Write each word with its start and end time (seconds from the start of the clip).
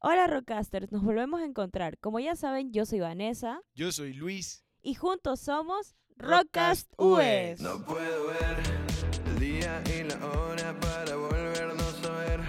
Hola 0.00 0.26
Rockcasters, 0.28 0.92
nos 0.92 1.02
volvemos 1.02 1.40
a 1.40 1.44
encontrar. 1.44 1.98
Como 1.98 2.20
ya 2.20 2.36
saben, 2.36 2.72
yo 2.72 2.86
soy 2.86 3.00
Vanessa 3.00 3.60
Yo 3.74 3.90
soy 3.92 4.12
Luis. 4.12 4.64
y 4.82 4.94
juntos 4.94 5.40
somos 5.40 5.96
Rockcast 6.16 6.92
US. 6.98 7.60
No 7.60 7.84
puedo 7.84 8.28
ver 8.28 8.56
el 9.26 9.38
día 9.40 9.82
y 9.98 10.04
la 10.04 10.24
hora 10.26 10.78
para 10.80 11.16
volvernos 11.16 12.04
a 12.06 12.10
ver. 12.20 12.40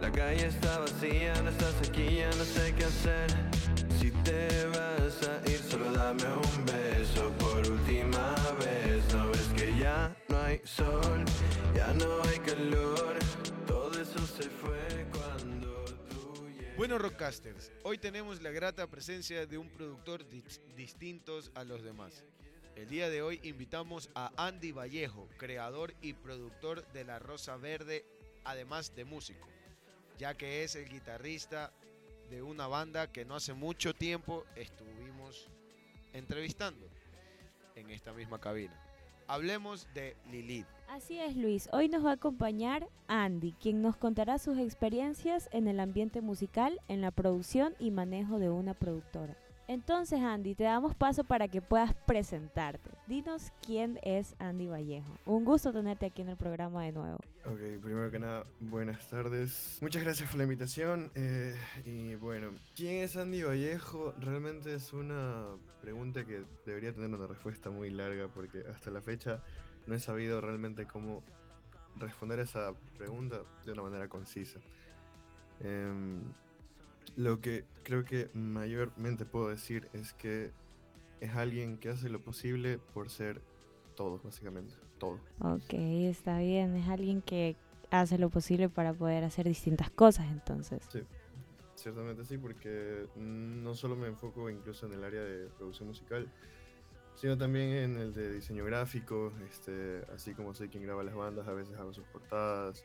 La 0.00 0.10
calle 0.10 0.46
está 0.46 0.78
vacía, 0.78 1.34
no 1.42 1.50
estás 1.50 1.74
aquí, 1.88 2.16
ya 2.16 2.28
no 2.30 2.44
sé 2.44 2.74
qué 2.76 2.84
hacer. 2.84 3.30
Si 3.98 4.10
te 4.22 4.66
vas 4.66 5.28
a 5.28 5.50
ir, 5.50 5.58
solo 5.58 5.90
dame 5.92 6.24
un 6.24 6.64
beso 6.64 7.30
por 7.38 7.58
última 7.70 8.34
vez. 8.60 9.12
No 9.14 9.28
ves 9.28 9.48
que 9.56 9.76
ya 9.78 10.14
no 10.28 10.38
hay 10.40 10.60
sol, 10.64 11.24
ya 11.74 11.92
no 11.94 12.22
hay 12.22 12.38
calor. 12.38 13.18
Todo 13.66 13.92
eso 14.00 14.18
se 14.26 14.44
fue. 14.48 14.77
Bueno, 16.78 16.96
Rockcasters, 16.96 17.72
hoy 17.82 17.98
tenemos 17.98 18.40
la 18.40 18.52
grata 18.52 18.86
presencia 18.86 19.44
de 19.46 19.58
un 19.58 19.68
productor 19.68 20.24
dis- 20.30 20.60
distintos 20.76 21.50
a 21.56 21.64
los 21.64 21.82
demás. 21.82 22.22
El 22.76 22.88
día 22.88 23.10
de 23.10 23.20
hoy 23.20 23.40
invitamos 23.42 24.10
a 24.14 24.30
Andy 24.36 24.70
Vallejo, 24.70 25.28
creador 25.38 25.92
y 26.00 26.12
productor 26.12 26.86
de 26.92 27.02
La 27.02 27.18
Rosa 27.18 27.56
Verde, 27.56 28.04
además 28.44 28.94
de 28.94 29.04
músico, 29.04 29.48
ya 30.18 30.34
que 30.34 30.62
es 30.62 30.76
el 30.76 30.88
guitarrista 30.88 31.72
de 32.30 32.42
una 32.42 32.68
banda 32.68 33.10
que 33.10 33.24
no 33.24 33.34
hace 33.34 33.54
mucho 33.54 33.92
tiempo 33.92 34.44
estuvimos 34.54 35.48
entrevistando 36.12 36.88
en 37.74 37.90
esta 37.90 38.12
misma 38.12 38.40
cabina. 38.40 38.80
Hablemos 39.28 39.86
de 39.92 40.16
Lilith. 40.30 40.66
Así 40.88 41.18
es, 41.20 41.36
Luis. 41.36 41.68
Hoy 41.72 41.90
nos 41.90 42.02
va 42.02 42.10
a 42.10 42.14
acompañar 42.14 42.88
Andy, 43.08 43.52
quien 43.52 43.82
nos 43.82 43.94
contará 43.94 44.38
sus 44.38 44.56
experiencias 44.56 45.50
en 45.52 45.68
el 45.68 45.80
ambiente 45.80 46.22
musical, 46.22 46.80
en 46.88 47.02
la 47.02 47.10
producción 47.10 47.74
y 47.78 47.90
manejo 47.90 48.38
de 48.38 48.48
una 48.48 48.72
productora. 48.72 49.36
Entonces, 49.66 50.20
Andy, 50.20 50.54
te 50.54 50.64
damos 50.64 50.94
paso 50.94 51.24
para 51.24 51.46
que 51.46 51.60
puedas 51.60 51.92
presentarte. 52.06 52.90
Dinos 53.06 53.52
quién 53.60 54.00
es 54.02 54.34
Andy 54.38 54.66
Vallejo. 54.66 55.18
Un 55.26 55.44
gusto 55.44 55.74
tenerte 55.74 56.06
aquí 56.06 56.22
en 56.22 56.30
el 56.30 56.38
programa 56.38 56.84
de 56.84 56.92
nuevo. 56.92 57.18
Ok, 57.50 57.80
primero 57.82 58.10
que 58.10 58.18
nada, 58.18 58.44
buenas 58.60 59.08
tardes. 59.08 59.78
Muchas 59.80 60.02
gracias 60.02 60.28
por 60.28 60.36
la 60.36 60.44
invitación. 60.44 61.10
eh, 61.14 61.56
y 61.86 62.14
bueno, 62.16 62.50
¿quién 62.76 63.02
es 63.02 63.16
Andy 63.16 63.42
Vallejo? 63.42 64.12
Realmente 64.20 64.74
es 64.74 64.92
una 64.92 65.46
pregunta 65.80 66.26
que 66.26 66.44
debería 66.66 66.92
tener 66.92 67.08
una 67.08 67.26
respuesta 67.26 67.70
muy 67.70 67.88
larga 67.88 68.28
porque 68.28 68.64
hasta 68.70 68.90
la 68.90 69.00
fecha 69.00 69.42
no 69.86 69.94
he 69.94 69.98
sabido 69.98 70.42
realmente 70.42 70.86
cómo 70.86 71.22
responder 71.96 72.40
esa 72.40 72.74
pregunta 72.98 73.40
de 73.64 73.72
una 73.72 73.80
manera 73.80 74.08
concisa. 74.10 74.60
Em, 75.60 76.20
lo 77.16 77.40
que 77.40 77.64
creo 77.82 78.04
que 78.04 78.28
mayormente 78.34 79.24
puedo 79.24 79.48
decir 79.48 79.88
es 79.94 80.12
que 80.12 80.52
es 81.20 81.34
alguien 81.34 81.78
que 81.78 81.88
hace 81.88 82.10
lo 82.10 82.20
posible 82.20 82.78
por 82.92 83.08
ser 83.08 83.40
todo, 83.96 84.20
básicamente, 84.22 84.74
todo. 84.98 85.18
Ok, 85.40 85.72
está 85.72 86.38
bien. 86.38 86.74
Es 86.76 86.88
alguien 86.88 87.22
que 87.22 87.56
hace 87.90 88.18
lo 88.18 88.28
posible 88.30 88.68
para 88.68 88.92
poder 88.92 89.24
hacer 89.24 89.46
distintas 89.46 89.90
cosas, 89.90 90.26
entonces. 90.30 90.82
Sí, 90.90 91.00
ciertamente 91.74 92.24
sí, 92.24 92.38
porque 92.38 93.06
no 93.16 93.74
solo 93.74 93.96
me 93.96 94.08
enfoco 94.08 94.50
incluso 94.50 94.86
en 94.86 94.94
el 94.94 95.04
área 95.04 95.22
de 95.22 95.46
producción 95.56 95.88
musical, 95.88 96.30
sino 97.14 97.36
también 97.36 97.70
en 97.70 97.96
el 97.98 98.12
de 98.12 98.34
diseño 98.34 98.64
gráfico, 98.64 99.32
este, 99.50 100.02
así 100.14 100.34
como 100.34 100.54
soy 100.54 100.68
quien 100.68 100.84
graba 100.84 101.02
las 101.02 101.14
bandas, 101.14 101.48
a 101.48 101.52
veces 101.52 101.76
hago 101.78 101.92
sus 101.92 102.04
portadas, 102.06 102.84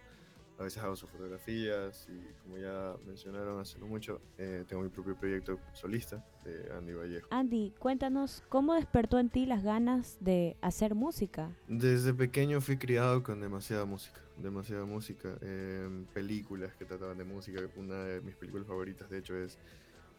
a 0.58 0.64
veces 0.64 0.84
hago 0.84 0.96
sus 0.96 1.10
fotografías 1.10 2.08
y 2.10 2.42
como 2.44 2.58
ya 2.58 2.96
mencionaron 3.06 3.60
hace 3.60 3.80
no 3.80 3.88
mucho, 3.88 4.22
eh, 4.38 4.64
tengo 4.68 4.84
mi 4.84 4.90
propio 4.90 5.16
proyecto 5.16 5.60
solista 5.74 6.24
de 6.44 6.72
Andy 6.74 6.94
Vallejo. 6.94 7.28
Andy, 7.32 7.74
cuéntanos 7.80 8.44
cómo 8.50 8.76
despertó 8.76 9.20
en 9.20 9.30
ti 9.30 9.46
las 9.46 9.64
ganas 9.64 10.18
de 10.20 10.56
hacer 10.62 10.96
música. 10.96 11.50
Desde 11.68 12.14
pequeño 12.14 12.62
fui 12.62 12.78
criado 12.78 13.24
con 13.24 13.42
demasiada 13.42 13.86
música, 13.86 14.22
demasiada 14.38 14.86
música, 14.86 15.38
em, 15.42 16.06
películas 16.14 16.74
que 16.76 16.86
trataban 16.86 17.18
de 17.18 17.24
música. 17.24 17.62
Una 17.76 18.04
de 18.04 18.22
mis 18.22 18.36
películas 18.36 18.68
favoritas, 18.68 19.10
de 19.10 19.18
hecho, 19.20 19.36
es 19.36 19.58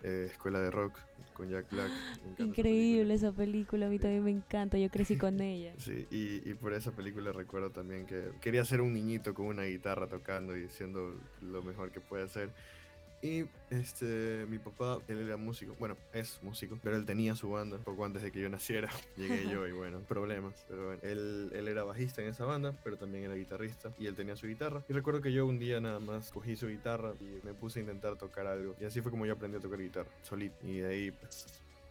eh, 0.05 0.29
Escuela 0.31 0.61
de 0.61 0.71
Rock 0.71 0.97
con 1.35 1.51
Jack 1.51 1.71
Black. 1.71 1.91
Encanta 1.91 2.33
esa 2.35 2.43
Increíble 2.43 3.15
esa 3.15 3.33
película, 3.33 3.87
a 3.87 3.89
mí 3.89 3.99
también 3.99 4.23
me 4.23 4.31
encanta, 4.31 4.79
yo 4.79 4.89
crecí 4.91 5.17
con 5.17 5.41
ella. 5.41 5.75
Sí, 5.79 6.07
y, 6.11 6.49
y 6.49 6.55
por 6.55 6.73
esa 6.73 6.93
película 6.93 7.33
recuerdo 7.33 7.71
también 7.71 8.07
que 8.07 8.31
quería 8.41 8.65
ser 8.65 8.81
un 8.81 8.93
niñito 8.93 9.35
con 9.35 9.47
una 9.47 9.65
guitarra 9.65 10.07
tocando 10.07 10.57
y 10.57 10.69
siendo 10.69 11.19
lo 11.43 11.63
mejor 11.63 11.91
que 11.91 12.01
puede 12.01 12.29
ser. 12.29 12.51
Y 13.25 13.47
este, 13.71 14.45
mi 14.51 14.59
papá, 14.59 14.99
él 15.09 15.27
era 15.27 15.39
músico, 15.39 15.75
bueno, 15.79 15.97
es 16.13 16.39
músico, 16.43 16.79
pero 16.83 16.95
él 16.95 17.07
tenía 17.07 17.35
su 17.35 17.49
banda 17.49 17.79
poco 17.79 18.05
antes 18.05 18.23
de 18.23 18.31
que 18.31 18.39
yo 18.39 18.51
naciera. 18.51 18.91
Llegué 19.17 19.49
yo 19.51 19.67
y 19.67 19.73
bueno, 19.73 20.01
problemas. 20.01 20.67
Pero 20.69 20.89
bueno, 20.89 21.01
él, 21.03 21.51
él 21.55 21.67
era 21.67 21.85
bajista 21.85 22.21
en 22.21 22.29
esa 22.29 22.45
banda, 22.45 22.79
pero 22.85 22.99
también 22.99 23.25
era 23.25 23.35
guitarrista 23.35 23.95
y 23.99 24.09
él 24.09 24.15
tenía 24.15 24.37
su 24.37 24.47
guitarra. 24.47 24.85
Y 24.91 24.93
recuerdo 24.93 25.23
que 25.23 25.33
yo 25.33 25.47
un 25.47 25.59
día 25.59 25.81
nada 25.81 26.01
más 26.01 26.31
cogí 26.31 26.55
su 26.55 26.69
guitarra 26.69 27.15
y 27.19 27.41
me 27.47 27.55
puse 27.55 27.79
a 27.79 27.83
intentar 27.83 28.19
tocar 28.19 28.47
algo. 28.47 28.77
Y 28.79 28.85
así 28.85 29.01
fue 29.01 29.11
como 29.11 29.25
yo 29.25 29.33
aprendí 29.33 29.57
a 29.57 29.61
tocar 29.61 29.79
guitarra, 29.79 30.11
solito. 30.23 30.57
Y 30.63 30.81
de 30.81 30.87
ahí 30.87 31.11
pues, 31.11 31.47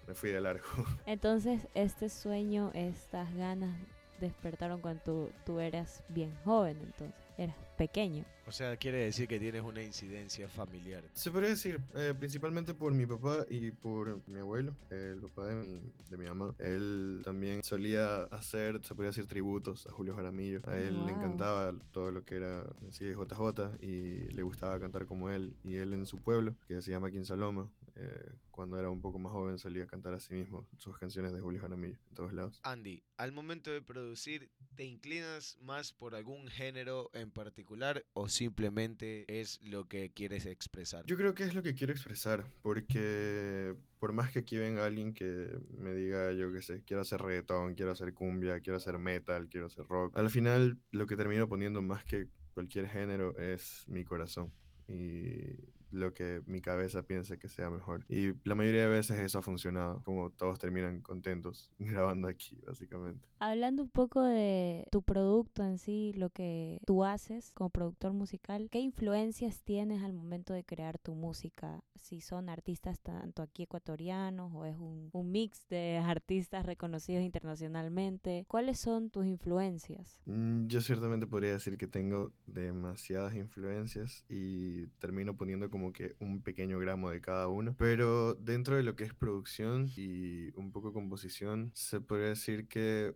me 0.07 0.13
fui 0.13 0.29
de 0.29 0.39
largo. 0.39 0.67
Entonces, 1.07 1.61
este 1.73 2.09
sueño, 2.09 2.69
estas 2.75 3.35
ganas 3.35 3.75
despertaron 4.19 4.81
cuando 4.81 5.01
tú, 5.03 5.31
tú 5.47 5.59
eras 5.59 6.03
bien 6.09 6.31
joven, 6.45 6.77
entonces, 6.79 7.22
eras 7.37 7.55
pequeño. 7.77 8.23
O 8.45 8.51
sea, 8.51 8.75
quiere 8.75 9.05
decir 9.05 9.27
que 9.27 9.39
tienes 9.39 9.63
una 9.63 9.81
incidencia 9.81 10.49
familiar. 10.49 11.01
Se 11.13 11.31
podría 11.31 11.49
decir, 11.51 11.79
eh, 11.95 12.13
principalmente 12.17 12.73
por 12.73 12.93
mi 12.93 13.05
papá 13.05 13.45
y 13.49 13.71
por 13.71 14.19
mi 14.27 14.39
abuelo, 14.39 14.75
el 14.89 15.21
papá 15.21 15.47
de 15.47 15.55
mi, 15.55 15.79
de 16.09 16.17
mi 16.17 16.25
mamá. 16.25 16.53
Él 16.59 17.21
también 17.23 17.63
solía 17.63 18.23
hacer, 18.25 18.81
se 18.83 18.89
podría 18.95 19.11
decir, 19.11 19.27
tributos 19.27 19.87
a 19.87 19.91
Julio 19.91 20.13
Jaramillo. 20.15 20.59
A 20.67 20.77
él 20.77 20.95
Wow. 20.97 21.05
le 21.07 21.11
encantaba 21.13 21.73
todo 21.91 22.11
lo 22.11 22.23
que 22.25 22.35
era 22.35 22.63
así 22.89 23.05
JJ 23.13 23.77
y 23.81 24.27
le 24.33 24.43
gustaba 24.43 24.77
cantar 24.79 25.05
como 25.05 25.29
él. 25.29 25.53
Y 25.63 25.75
él 25.77 25.93
en 25.93 26.05
su 26.05 26.17
pueblo, 26.17 26.53
que 26.67 26.81
se 26.81 26.91
llama 26.91 27.11
Quinsaloma, 27.11 27.69
eh, 27.95 28.31
cuando 28.49 28.79
era 28.79 28.89
un 28.89 29.01
poco 29.01 29.19
más 29.19 29.31
joven 29.31 29.57
solía 29.57 29.85
cantar 29.85 30.13
a 30.13 30.19
sí 30.19 30.33
mismo 30.33 30.67
sus 30.77 30.97
canciones 30.97 31.31
de 31.33 31.41
Julio 31.41 31.61
Jaramillo 31.61 31.97
en 32.09 32.15
todos 32.15 32.33
lados. 32.33 32.59
Andy, 32.63 33.03
al 33.17 33.31
momento 33.31 33.71
de 33.71 33.81
producir, 33.81 34.49
¿te 34.75 34.83
inclinas 34.83 35.57
más 35.61 35.93
por 35.93 36.15
algún 36.15 36.47
género 36.47 37.11
en 37.13 37.31
particular 37.31 38.05
o 38.13 38.29
simplemente 38.29 39.25
es 39.41 39.61
lo 39.61 39.87
que 39.87 40.11
quieres 40.11 40.45
expresar? 40.45 41.05
Yo 41.05 41.17
creo 41.17 41.33
que 41.33 41.43
es 41.43 41.53
lo 41.53 41.61
que 41.61 41.75
quiero 41.75 41.93
expresar, 41.93 42.45
porque 42.61 43.75
por 43.99 44.13
más 44.13 44.31
que 44.31 44.39
aquí 44.39 44.57
venga 44.57 44.85
alguien 44.85 45.13
que 45.13 45.57
me 45.77 45.93
diga, 45.93 46.31
yo 46.33 46.51
qué 46.51 46.61
sé, 46.61 46.83
quiero 46.83 47.01
hacer 47.01 47.21
reggaetón, 47.21 47.75
quiero 47.75 47.91
hacer 47.91 48.13
cumbia, 48.13 48.59
quiero 48.59 48.77
hacer 48.77 48.97
metal, 48.97 49.47
quiero 49.49 49.67
hacer 49.67 49.85
rock, 49.85 50.17
al 50.17 50.29
final 50.29 50.79
lo 50.91 51.05
que 51.05 51.15
termino 51.15 51.47
poniendo 51.47 51.81
más 51.81 52.03
que 52.05 52.27
cualquier 52.53 52.87
género 52.87 53.37
es 53.37 53.83
mi 53.87 54.03
corazón 54.03 54.51
y 54.87 55.55
lo 55.93 56.13
que 56.13 56.41
mi 56.45 56.61
cabeza 56.61 57.03
piensa 57.03 57.37
que 57.37 57.47
sea 57.47 57.69
mejor. 57.69 58.05
Y 58.09 58.33
la 58.43 58.55
mayoría 58.55 58.81
de 58.81 58.87
veces 58.89 59.19
eso 59.19 59.39
ha 59.39 59.41
funcionado, 59.41 60.01
como 60.03 60.31
todos 60.31 60.59
terminan 60.59 61.01
contentos 61.01 61.71
grabando 61.79 62.27
aquí, 62.27 62.59
básicamente. 62.65 63.27
Hablando 63.39 63.83
un 63.83 63.89
poco 63.89 64.23
de 64.23 64.87
tu 64.91 65.01
producto 65.03 65.63
en 65.63 65.77
sí, 65.77 66.13
lo 66.15 66.29
que 66.29 66.79
tú 66.85 67.03
haces 67.03 67.51
como 67.51 67.69
productor 67.69 68.13
musical, 68.13 68.69
¿qué 68.71 68.79
influencias 68.79 69.61
tienes 69.63 70.01
al 70.01 70.13
momento 70.13 70.53
de 70.53 70.63
crear 70.63 70.97
tu 70.97 71.13
música? 71.13 71.83
Si 71.95 72.21
son 72.21 72.49
artistas 72.49 72.99
tanto 72.99 73.41
aquí 73.41 73.63
ecuatorianos 73.63 74.51
o 74.53 74.65
es 74.65 74.77
un, 74.77 75.09
un 75.11 75.31
mix 75.31 75.67
de 75.69 75.97
artistas 75.97 76.65
reconocidos 76.65 77.23
internacionalmente, 77.23 78.45
¿cuáles 78.47 78.79
son 78.79 79.09
tus 79.09 79.25
influencias? 79.25 80.17
Mm, 80.25 80.67
Yo 80.67 80.81
ciertamente 80.81 81.27
podría 81.27 81.53
decir 81.53 81.77
que 81.77 81.87
tengo 81.87 82.31
demasiadas 82.47 83.35
influencias 83.35 84.23
y 84.29 84.87
termino 84.99 85.35
poniendo 85.35 85.69
como 85.69 85.82
que 85.91 86.15
un 86.19 86.41
pequeño 86.41 86.79
gramo 86.79 87.09
de 87.09 87.19
cada 87.19 87.47
uno. 87.47 87.75
Pero 87.77 88.35
dentro 88.35 88.77
de 88.77 88.83
lo 88.83 88.95
que 88.95 89.03
es 89.03 89.13
producción 89.13 89.89
y 89.95 90.51
un 90.55 90.71
poco 90.71 90.93
composición, 90.93 91.71
se 91.73 91.99
podría 91.99 92.29
decir 92.29 92.67
que 92.67 93.13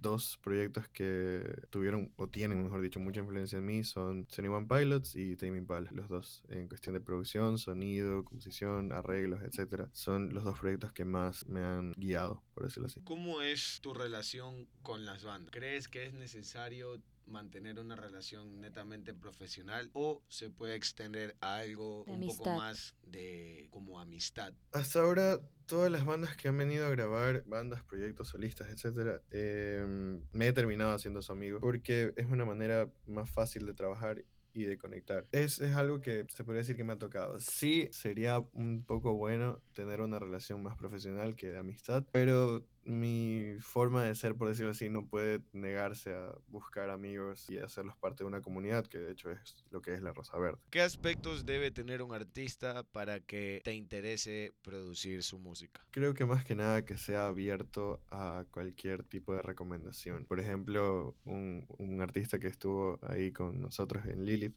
dos 0.00 0.38
proyectos 0.42 0.88
que 0.88 1.42
tuvieron 1.70 2.12
o 2.16 2.28
tienen, 2.28 2.62
mejor 2.62 2.80
dicho, 2.82 3.00
mucha 3.00 3.20
influencia 3.20 3.58
en 3.58 3.66
mí 3.66 3.84
son 3.84 4.26
Sony 4.28 4.48
One 4.48 4.66
Pilots 4.66 5.16
y 5.16 5.36
Tame 5.36 5.58
Impala, 5.58 5.90
los 5.92 6.08
dos. 6.08 6.42
En 6.48 6.68
cuestión 6.68 6.94
de 6.94 7.00
producción, 7.00 7.58
sonido, 7.58 8.24
composición, 8.24 8.92
arreglos, 8.92 9.42
etcétera, 9.42 9.88
son 9.92 10.34
los 10.34 10.44
dos 10.44 10.58
proyectos 10.58 10.92
que 10.92 11.04
más 11.04 11.46
me 11.46 11.60
han 11.64 11.92
guiado, 11.92 12.42
por 12.54 12.64
decirlo 12.64 12.86
así. 12.86 13.00
¿Cómo 13.04 13.40
es 13.42 13.80
tu 13.80 13.94
relación 13.94 14.68
con 14.82 15.04
las 15.04 15.24
bandas? 15.24 15.50
¿Crees 15.52 15.88
que 15.88 16.06
es 16.06 16.12
necesario 16.12 17.00
mantener 17.28 17.78
una 17.78 17.96
relación 17.96 18.60
netamente 18.60 19.14
profesional 19.14 19.90
o 19.92 20.22
se 20.28 20.50
puede 20.50 20.74
extender 20.74 21.36
a 21.40 21.56
algo 21.56 22.04
De 22.06 22.12
un 22.12 22.16
amistad. 22.18 22.44
poco 22.44 22.56
más 22.56 22.94
de 23.06 23.68
como 23.70 24.00
amistad? 24.00 24.52
Hasta 24.72 25.00
ahora, 25.00 25.40
todas 25.66 25.90
las 25.90 26.04
bandas 26.04 26.36
que 26.36 26.48
han 26.48 26.56
venido 26.58 26.86
a 26.86 26.90
grabar, 26.90 27.44
bandas, 27.46 27.82
proyectos, 27.84 28.28
solistas, 28.28 28.70
etcétera, 28.70 29.22
em, 29.30 30.22
me 30.32 30.48
he 30.48 30.52
terminado 30.52 30.92
haciendo 30.92 31.22
su 31.22 31.32
amigo 31.32 31.60
porque 31.60 32.12
es 32.16 32.26
una 32.26 32.44
manera 32.44 32.90
más 33.06 33.30
fácil 33.30 33.66
de 33.66 33.74
trabajar 33.74 34.24
y 34.54 34.64
de 34.64 34.76
conectar. 34.78 35.26
Es, 35.30 35.60
es 35.60 35.76
algo 35.76 36.00
que 36.00 36.26
se 36.28 36.42
podría 36.42 36.60
decir 36.62 36.74
que 36.74 36.82
me 36.82 36.94
ha 36.94 36.98
tocado. 36.98 37.38
Sí, 37.38 37.88
sería 37.92 38.40
un 38.52 38.82
poco 38.84 39.14
bueno 39.14 39.60
tener 39.74 40.00
una 40.00 40.18
relación 40.18 40.62
más 40.62 40.76
profesional 40.76 41.36
que 41.36 41.52
de 41.52 41.58
amistad, 41.58 42.04
pero 42.10 42.66
mi 42.88 43.56
forma 43.60 44.02
de 44.02 44.14
ser, 44.14 44.34
por 44.34 44.48
decirlo 44.48 44.70
así, 44.70 44.88
no 44.88 45.06
puede 45.06 45.40
negarse 45.52 46.14
a 46.14 46.32
buscar 46.48 46.88
amigos 46.90 47.48
y 47.50 47.58
hacerlos 47.58 47.96
parte 47.96 48.24
de 48.24 48.28
una 48.28 48.40
comunidad, 48.40 48.86
que 48.86 48.98
de 48.98 49.12
hecho 49.12 49.30
es 49.30 49.64
lo 49.70 49.82
que 49.82 49.94
es 49.94 50.00
la 50.00 50.12
Rosa 50.12 50.38
Verde. 50.38 50.58
¿Qué 50.70 50.80
aspectos 50.80 51.44
debe 51.44 51.70
tener 51.70 52.02
un 52.02 52.14
artista 52.14 52.84
para 52.84 53.20
que 53.20 53.60
te 53.62 53.74
interese 53.74 54.54
producir 54.62 55.22
su 55.22 55.38
música? 55.38 55.84
Creo 55.90 56.14
que 56.14 56.24
más 56.24 56.44
que 56.44 56.54
nada 56.54 56.84
que 56.84 56.96
sea 56.96 57.26
abierto 57.26 58.00
a 58.10 58.44
cualquier 58.50 59.04
tipo 59.04 59.34
de 59.34 59.42
recomendación. 59.42 60.24
Por 60.24 60.40
ejemplo, 60.40 61.14
un, 61.24 61.66
un 61.76 62.00
artista 62.00 62.38
que 62.38 62.48
estuvo 62.48 62.98
ahí 63.02 63.32
con 63.32 63.60
nosotros 63.60 64.06
en 64.06 64.24
Lilith 64.24 64.56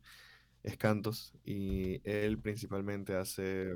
es 0.64 0.78
Cantos 0.78 1.34
y 1.44 2.02
él 2.10 2.40
principalmente 2.40 3.16
hace 3.16 3.76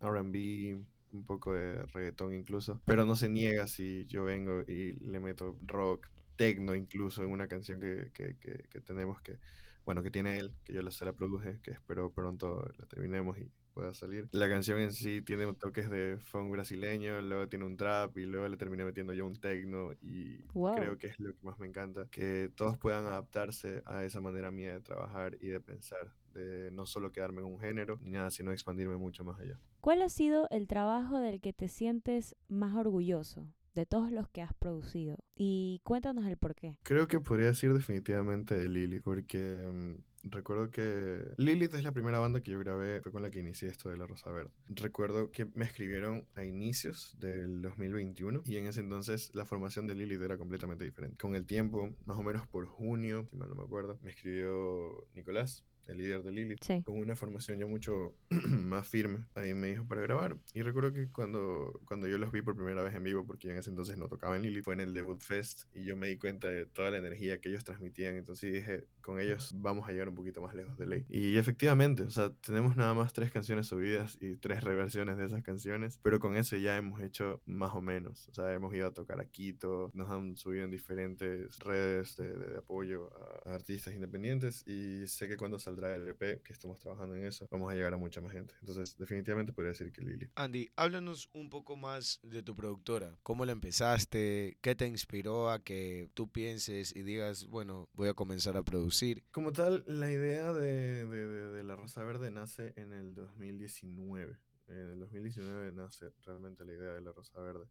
RB, 0.00 0.82
un 1.12 1.24
poco 1.24 1.54
de 1.54 1.82
reggaetón 1.86 2.34
incluso, 2.34 2.80
pero 2.84 3.04
no 3.04 3.16
se 3.16 3.28
niega 3.28 3.66
si 3.66 4.06
yo 4.06 4.24
vengo 4.24 4.62
y 4.62 4.92
le 5.00 5.20
meto 5.20 5.56
rock, 5.66 6.08
techno 6.36 6.74
incluso 6.74 7.22
en 7.22 7.30
una 7.30 7.48
canción 7.48 7.80
que, 7.80 8.10
que, 8.12 8.36
que, 8.36 8.80
tenemos 8.80 9.20
que, 9.20 9.38
bueno, 9.84 10.02
que 10.02 10.10
tiene 10.10 10.38
él, 10.38 10.52
que 10.64 10.72
yo 10.72 10.90
se 10.90 11.04
la 11.04 11.12
produje, 11.12 11.60
que 11.62 11.72
espero 11.72 12.10
pronto 12.10 12.68
la 12.78 12.86
terminemos 12.86 13.38
y 13.38 13.50
pueda 13.72 13.94
salir. 13.94 14.28
La 14.32 14.48
canción 14.48 14.78
en 14.80 14.92
sí 14.92 15.22
tiene 15.22 15.52
toques 15.54 15.88
de 15.88 16.18
funk 16.18 16.50
brasileño, 16.50 17.20
luego 17.22 17.48
tiene 17.48 17.64
un 17.64 17.76
trap 17.76 18.16
y 18.18 18.26
luego 18.26 18.48
le 18.48 18.56
terminé 18.56 18.84
metiendo 18.84 19.12
yo 19.14 19.26
un 19.26 19.36
techno 19.36 19.92
y 20.00 20.42
creo 20.76 20.98
que 20.98 21.08
es 21.08 21.20
lo 21.20 21.32
que 21.32 21.42
más 21.42 21.58
me 21.58 21.66
encanta, 21.66 22.06
que 22.10 22.50
todos 22.54 22.76
puedan 22.78 23.06
adaptarse 23.06 23.82
a 23.86 24.04
esa 24.04 24.20
manera 24.20 24.50
mía 24.50 24.74
de 24.74 24.80
trabajar 24.80 25.36
y 25.40 25.48
de 25.48 25.60
pensar, 25.60 26.12
de 26.32 26.70
no 26.70 26.86
solo 26.86 27.12
quedarme 27.12 27.40
en 27.40 27.46
un 27.46 27.58
género 27.58 27.98
ni 28.02 28.10
nada, 28.10 28.30
sino 28.30 28.52
expandirme 28.52 28.96
mucho 28.96 29.24
más 29.24 29.40
allá. 29.40 29.58
¿Cuál 29.80 30.02
ha 30.02 30.08
sido 30.08 30.48
el 30.50 30.66
trabajo 30.66 31.18
del 31.18 31.40
que 31.40 31.52
te 31.52 31.68
sientes 31.68 32.36
más 32.48 32.74
orgulloso? 32.74 33.46
de 33.74 33.86
todos 33.86 34.12
los 34.12 34.28
que 34.28 34.42
has 34.42 34.52
producido 34.52 35.16
y 35.34 35.80
cuéntanos 35.82 36.26
el 36.26 36.36
por 36.36 36.54
qué. 36.54 36.76
Creo 36.82 37.08
que 37.08 37.20
podría 37.20 37.46
decir 37.46 37.72
definitivamente 37.72 38.54
de 38.54 38.68
Lili, 38.68 39.00
porque 39.00 39.56
mm, 39.56 39.94
Recuerdo 40.24 40.70
que 40.70 41.34
Lilith 41.36 41.74
es 41.74 41.82
la 41.82 41.90
primera 41.90 42.20
banda 42.20 42.40
que 42.40 42.52
yo 42.52 42.58
grabé, 42.60 43.00
fue 43.00 43.10
con 43.10 43.22
la 43.22 43.30
que 43.30 43.40
inicié 43.40 43.68
esto 43.68 43.90
de 43.90 43.96
La 43.96 44.06
Rosa 44.06 44.30
Verde. 44.30 44.52
Recuerdo 44.68 45.32
que 45.32 45.46
me 45.54 45.64
escribieron 45.64 46.28
a 46.36 46.44
inicios 46.44 47.16
del 47.18 47.60
2021 47.60 48.42
y 48.46 48.56
en 48.56 48.66
ese 48.66 48.80
entonces 48.80 49.34
la 49.34 49.44
formación 49.44 49.88
de 49.88 49.96
Lilith 49.96 50.22
era 50.22 50.38
completamente 50.38 50.84
diferente. 50.84 51.16
Con 51.16 51.34
el 51.34 51.44
tiempo, 51.44 51.90
más 52.04 52.16
o 52.16 52.22
menos 52.22 52.46
por 52.46 52.66
junio, 52.66 53.26
si 53.30 53.36
mal 53.36 53.48
no 53.48 53.56
me 53.56 53.64
acuerdo, 53.64 53.98
me 54.02 54.10
escribió 54.10 55.08
Nicolás, 55.14 55.64
el 55.92 55.98
líder 55.98 56.22
de 56.22 56.32
Lilith, 56.32 56.84
con 56.84 56.98
una 56.98 57.16
formación 57.16 57.58
ya 57.58 57.66
mucho 57.66 58.14
más 58.30 58.88
firme. 58.88 59.24
Ahí 59.34 59.54
me 59.54 59.68
dijo 59.68 59.86
para 59.86 60.02
grabar. 60.02 60.36
Y 60.54 60.62
recuerdo 60.62 60.92
que 60.92 61.08
cuando, 61.08 61.80
cuando 61.86 62.08
yo 62.08 62.18
los 62.18 62.32
vi 62.32 62.42
por 62.42 62.56
primera 62.56 62.82
vez 62.82 62.94
en 62.94 63.02
vivo, 63.02 63.26
porque 63.26 63.50
en 63.50 63.58
ese 63.58 63.70
entonces 63.70 63.96
no 63.96 64.08
tocaba 64.08 64.36
en 64.36 64.42
Lilith, 64.42 64.64
fue 64.64 64.74
en 64.74 64.80
el 64.80 64.94
Debut 64.94 65.20
Fest 65.20 65.64
y 65.74 65.84
yo 65.84 65.96
me 65.96 66.08
di 66.08 66.16
cuenta 66.16 66.48
de 66.48 66.66
toda 66.66 66.90
la 66.90 66.98
energía 66.98 67.40
que 67.40 67.48
ellos 67.48 67.64
transmitían. 67.64 68.16
Entonces 68.16 68.52
dije, 68.52 68.84
con 69.00 69.20
ellos 69.20 69.52
vamos 69.54 69.88
a 69.88 69.92
llegar 69.92 70.08
un 70.08 70.14
poquito 70.14 70.40
más 70.40 70.54
lejos 70.54 70.76
de 70.78 70.86
ley. 70.86 71.04
Y 71.08 71.36
efectivamente, 71.36 72.04
o 72.04 72.10
sea, 72.10 72.30
tenemos 72.40 72.76
nada 72.76 72.94
más 72.94 73.12
tres 73.12 73.30
canciones 73.30 73.66
subidas 73.66 74.16
y 74.20 74.36
tres 74.36 74.62
reversiones 74.64 75.16
de 75.16 75.26
esas 75.26 75.42
canciones, 75.42 75.98
pero 76.02 76.20
con 76.20 76.36
eso 76.36 76.56
ya 76.56 76.76
hemos 76.76 77.00
hecho 77.00 77.40
más 77.46 77.74
o 77.74 77.82
menos. 77.82 78.28
O 78.28 78.34
sea, 78.34 78.52
hemos 78.52 78.74
ido 78.74 78.86
a 78.86 78.92
tocar 78.92 79.20
a 79.20 79.24
Quito, 79.24 79.90
nos 79.94 80.10
han 80.10 80.36
subido 80.36 80.64
en 80.64 80.70
diferentes 80.70 81.58
redes 81.58 82.16
de, 82.16 82.32
de, 82.32 82.58
apoyo 82.58 83.10
a, 83.44 83.50
a 83.50 83.54
artistas 83.54 83.94
independientes 83.94 84.66
y 84.66 85.06
sé 85.06 85.28
que 85.28 85.36
cuando 85.36 85.58
saldrá 85.58 85.81
el 85.90 86.08
EP, 86.08 86.42
que 86.42 86.52
estamos 86.52 86.78
trabajando 86.78 87.14
en 87.14 87.24
eso, 87.24 87.48
vamos 87.50 87.72
a 87.72 87.74
llegar 87.74 87.92
a 87.94 87.96
mucha 87.96 88.20
más 88.20 88.32
gente. 88.32 88.54
Entonces, 88.60 88.96
definitivamente 88.96 89.52
podría 89.52 89.70
decir 89.70 89.92
que 89.92 90.02
Lili. 90.02 90.30
Andy, 90.34 90.70
háblanos 90.76 91.28
un 91.32 91.50
poco 91.50 91.76
más 91.76 92.20
de 92.22 92.42
tu 92.42 92.54
productora. 92.54 93.18
¿Cómo 93.22 93.44
la 93.44 93.52
empezaste? 93.52 94.58
¿Qué 94.60 94.74
te 94.74 94.86
inspiró 94.86 95.50
a 95.50 95.62
que 95.62 96.10
tú 96.14 96.30
pienses 96.30 96.94
y 96.94 97.02
digas, 97.02 97.46
bueno, 97.46 97.88
voy 97.94 98.08
a 98.08 98.14
comenzar 98.14 98.56
a 98.56 98.62
producir? 98.62 99.24
Como 99.30 99.52
tal, 99.52 99.84
la 99.86 100.10
idea 100.10 100.52
de, 100.52 101.06
de, 101.06 101.26
de, 101.26 101.64
La 101.64 101.76
Rosa 101.76 102.02
Verde 102.04 102.30
nace 102.30 102.72
en 102.76 102.92
el 102.92 103.14
2019. 103.14 104.38
En 104.68 104.76
el 104.76 105.00
2019 105.00 105.72
nace 105.72 106.12
realmente 106.24 106.64
la 106.64 106.72
idea 106.72 106.92
de 106.92 107.00
La 107.00 107.12
Rosa 107.12 107.40
Verde. 107.40 107.66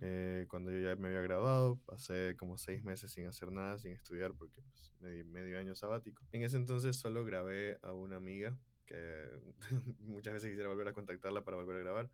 Eh, 0.00 0.46
cuando 0.48 0.72
yo 0.72 0.80
ya 0.80 0.96
me 0.96 1.08
había 1.08 1.20
graduado, 1.20 1.78
pasé 1.86 2.36
como 2.36 2.58
seis 2.58 2.82
meses 2.84 3.12
sin 3.12 3.26
hacer 3.26 3.52
nada, 3.52 3.78
sin 3.78 3.92
estudiar, 3.92 4.32
porque 4.34 4.60
pues, 4.62 4.92
me 5.00 5.10
di 5.10 5.24
medio 5.24 5.58
año 5.58 5.74
sabático. 5.74 6.22
En 6.32 6.42
ese 6.42 6.56
entonces 6.56 6.96
solo 6.96 7.24
grabé 7.24 7.78
a 7.82 7.92
una 7.92 8.16
amiga 8.16 8.56
que 8.86 9.28
muchas 10.00 10.34
veces 10.34 10.50
quisiera 10.50 10.68
volver 10.68 10.88
a 10.88 10.92
contactarla 10.92 11.44
para 11.44 11.56
volver 11.56 11.76
a 11.76 11.80
grabar, 11.80 12.10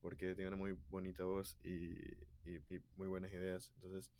porque 0.00 0.34
tiene 0.34 0.48
una 0.48 0.56
muy 0.56 0.76
bonita 0.90 1.24
voz 1.24 1.58
y, 1.64 1.94
y, 2.44 2.56
y 2.70 2.80
muy 2.96 3.08
buenas 3.08 3.32
ideas. 3.32 3.72
Entonces, 3.76 4.12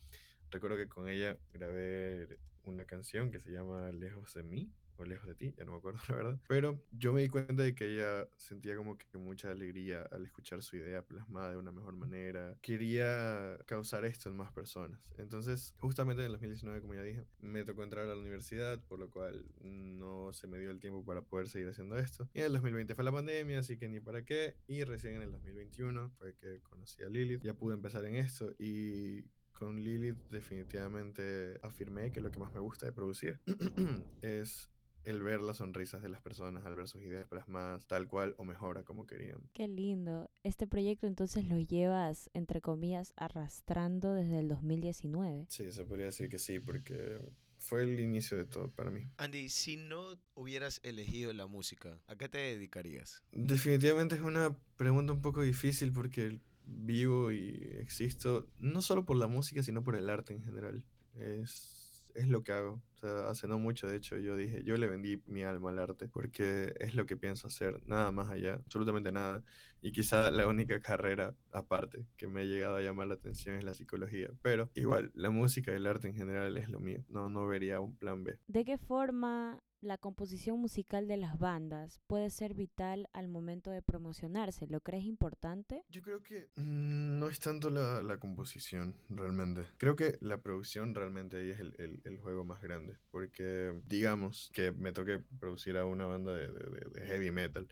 recuerdo 0.51 0.77
que 0.77 0.89
con 0.89 1.09
ella 1.09 1.37
grabé 1.53 2.39
una 2.65 2.85
canción 2.85 3.31
que 3.31 3.41
se 3.41 3.51
llama 3.51 3.93
Lejos 3.93 4.35
de 4.35 4.43
mí, 4.43 4.73
o 4.97 5.05
lejos 5.05 5.27
de 5.27 5.35
ti, 5.35 5.55
ya 5.57 5.65
no 5.65 5.73
me 5.73 5.79
acuerdo 5.79 5.99
la 6.09 6.17
verdad. 6.17 6.41
Pero 6.49 6.83
yo 6.93 7.13
me 7.13 7.23
di 7.23 7.29
cuenta 7.29 7.63
de 7.63 7.75
que 7.75 7.95
ella 7.95 8.29
sentía 8.37 8.77
como 8.77 8.97
que 8.97 9.19
mucha 9.19 9.51
alegría 9.51 10.03
al 10.11 10.25
escuchar 10.25 10.63
su 10.63 10.77
idea 10.77 11.03
plasmada 11.03 11.51
de 11.51 11.57
una 11.57 11.73
mejor 11.73 11.95
manera. 11.97 12.57
Quería 12.61 13.59
causar 13.67 14.05
esto 14.05 14.29
en 14.29 14.37
más 14.37 14.53
personas. 14.53 15.01
Entonces, 15.19 15.75
justamente 15.79 16.23
en 16.23 16.27
el 16.27 16.33
2019, 16.33 16.81
como 16.81 16.95
ya 16.95 17.03
dije, 17.03 17.25
me 17.41 17.65
tocó 17.65 17.83
entrar 17.83 18.05
a 18.05 18.15
la 18.15 18.21
universidad, 18.21 18.81
por 18.89 18.99
lo 18.99 19.11
cual 19.11 19.45
no 19.61 20.33
se 20.33 20.47
me 20.47 20.59
dio 20.59 20.71
el 20.71 20.81
tiempo 20.81 21.05
para 21.05 21.23
poder 21.23 21.49
seguir 21.49 21.69
haciendo 21.69 21.99
esto. 21.99 22.29
Y 22.35 22.41
en 22.41 22.47
el 22.47 22.53
2020 22.53 22.95
fue 22.95 23.05
la 23.05 23.13
pandemia, 23.13 23.61
así 23.61 23.77
que 23.77 23.89
ni 23.89 24.01
para 24.01 24.25
qué. 24.25 24.57
Y 24.67 24.85
recién 24.85 25.17
en 25.17 25.23
el 25.23 25.33
2021 25.33 26.11
fue 26.19 26.35
que 26.35 26.61
conocí 26.61 27.03
a 27.03 27.09
Lilith. 27.09 27.43
Ya 27.43 27.55
pude 27.55 27.75
empezar 27.75 28.05
en 28.05 28.17
esto 28.17 28.55
y 28.59 29.25
con 29.53 29.83
Lilith 29.83 30.19
definitivamente 30.31 31.59
afirmé 31.63 32.11
que 32.11 32.21
lo 32.21 32.31
que 32.31 32.41
más 32.41 32.53
me 32.53 32.61
gusta 32.61 32.87
de 32.87 32.93
producir 32.93 33.41
es 34.23 34.69
el 35.05 35.23
ver 35.23 35.41
las 35.41 35.59
sonrisas 35.59 36.03
de 36.03 36.09
las 36.09 36.21
personas, 36.21 36.65
al 36.65 36.75
ver 36.75 36.89
sus 36.89 37.03
ideas 37.03 37.27
plasmadas 37.27 37.87
tal 37.87 38.09
cual 38.09 38.35
o 38.39 38.45
mejora 38.45 38.83
como 38.83 39.07
querían. 39.07 39.39
Qué 39.53 39.69
lindo. 39.69 40.31
Este 40.43 40.67
proyecto 40.67 41.07
entonces 41.07 41.47
lo 41.47 41.59
llevas, 41.59 42.31
entre 42.35 42.61
comillas, 42.61 43.13
arrastrando 43.17 44.15
desde 44.15 44.41
el 44.41 44.49
2019. 44.49 45.47
Sí, 45.49 45.71
se 45.71 45.85
podría 45.85 46.07
decir 46.07 46.29
que 46.29 46.39
sí, 46.39 46.59
porque 46.61 47.19
fue 47.59 47.83
el 47.83 47.99
inicio 48.01 48.37
de 48.37 48.45
todo 48.45 48.71
para 48.71 48.91
mí. 48.91 49.09
Andy, 49.17 49.49
si 49.49 49.77
no 49.77 50.19
hubieras 50.35 50.81
elegido 50.83 51.33
la 51.33 51.47
música, 51.47 51.99
¿a 52.07 52.17
qué 52.17 52.29
te 52.29 52.39
dedicarías? 52.39 53.23
Definitivamente 53.33 54.15
es 54.17 54.21
una 54.21 54.57
pregunta 54.77 55.13
un 55.13 55.23
poco 55.23 55.43
difícil 55.43 55.93
porque 55.93 56.41
vivo 56.67 57.33
y 57.33 57.77
existo 57.81 58.49
no 58.59 58.83
solo 58.83 59.05
por 59.05 59.17
la 59.17 59.27
música, 59.27 59.63
sino 59.63 59.83
por 59.83 59.97
el 59.97 60.11
arte 60.11 60.35
en 60.35 60.43
general. 60.43 60.85
Es 61.15 61.84
es 62.15 62.29
lo 62.29 62.43
que 62.43 62.53
hago. 62.53 62.83
O 62.95 62.97
sea, 62.97 63.29
hace 63.29 63.47
no 63.47 63.59
mucho, 63.59 63.87
de 63.87 63.97
hecho, 63.97 64.17
yo 64.17 64.37
dije, 64.37 64.63
yo 64.65 64.77
le 64.77 64.87
vendí 64.87 65.23
mi 65.27 65.43
alma 65.43 65.71
al 65.71 65.79
arte 65.79 66.09
porque 66.09 66.75
es 66.81 66.95
lo 66.95 67.07
que 67.07 67.17
pienso 67.17 67.49
hacer, 67.49 67.81
nada 67.87 68.11
más 68.11 68.31
allá, 68.31 68.55
absolutamente 68.55 69.13
nada. 69.13 69.43
Y 69.83 69.93
quizá 69.93 70.31
la 70.31 70.47
única 70.47 70.81
carrera 70.81 71.35
aparte 71.53 72.07
que 72.17 72.27
me 72.27 72.41
ha 72.41 72.45
llegado 72.45 72.77
a 72.77 72.81
llamar 72.81 73.09
la 73.09 73.15
atención 73.15 73.57
es 73.57 73.65
la 73.65 73.75
psicología. 73.75 74.31
Pero 74.41 74.71
igual, 74.75 75.11
la 75.15 75.31
música 75.31 75.73
y 75.73 75.75
el 75.75 75.87
arte 75.87 76.09
en 76.09 76.15
general 76.15 76.57
es 76.57 76.69
lo 76.71 76.81
mío. 76.81 77.05
No, 77.09 77.29
no 77.29 77.47
vería 77.47 77.81
un 77.81 77.95
plan 77.95 78.25
B. 78.25 78.39
¿De 78.47 78.65
qué 78.65 78.79
forma 78.79 79.61
la 79.85 79.99
composición 79.99 80.61
musical 80.61 81.07
de 81.07 81.17
las 81.17 81.39
bandas 81.39 82.01
puede 82.07 82.31
ser 82.31 82.55
vital 82.55 83.09
al 83.13 83.29
momento 83.29 83.71
de 83.71 83.83
promocionarse. 83.83 84.67
¿Lo 84.67 84.81
crees 84.81 85.05
importante? 85.05 85.85
Yo 85.91 86.03
creo 86.03 86.23
que 86.23 86.49
mm, 86.57 87.19
no 87.19 87.29
es 87.29 87.39
tanto 87.41 87.71
la, 87.71 88.03
la, 88.03 88.19
composición 88.19 88.97
realmente. 89.09 89.63
Creo 89.77 89.97
que 89.97 90.17
la 90.21 90.39
producción 90.39 90.95
realmente 90.95 91.37
ahí 91.37 91.51
es 91.51 91.61
el, 91.61 91.75
el, 91.79 92.01
el, 92.05 92.19
juego 92.19 92.45
más 92.45 92.63
grande. 92.63 92.99
Porque 93.11 93.75
digamos 93.87 94.51
que 94.53 94.73
me 94.73 94.93
toque 94.93 95.21
producir 95.39 95.77
a 95.77 95.85
una 95.85 96.07
banda 96.07 96.33
de, 96.33 96.49
de, 96.49 97.01
de 97.01 97.07
heavy 97.07 97.31
metal 97.31 97.69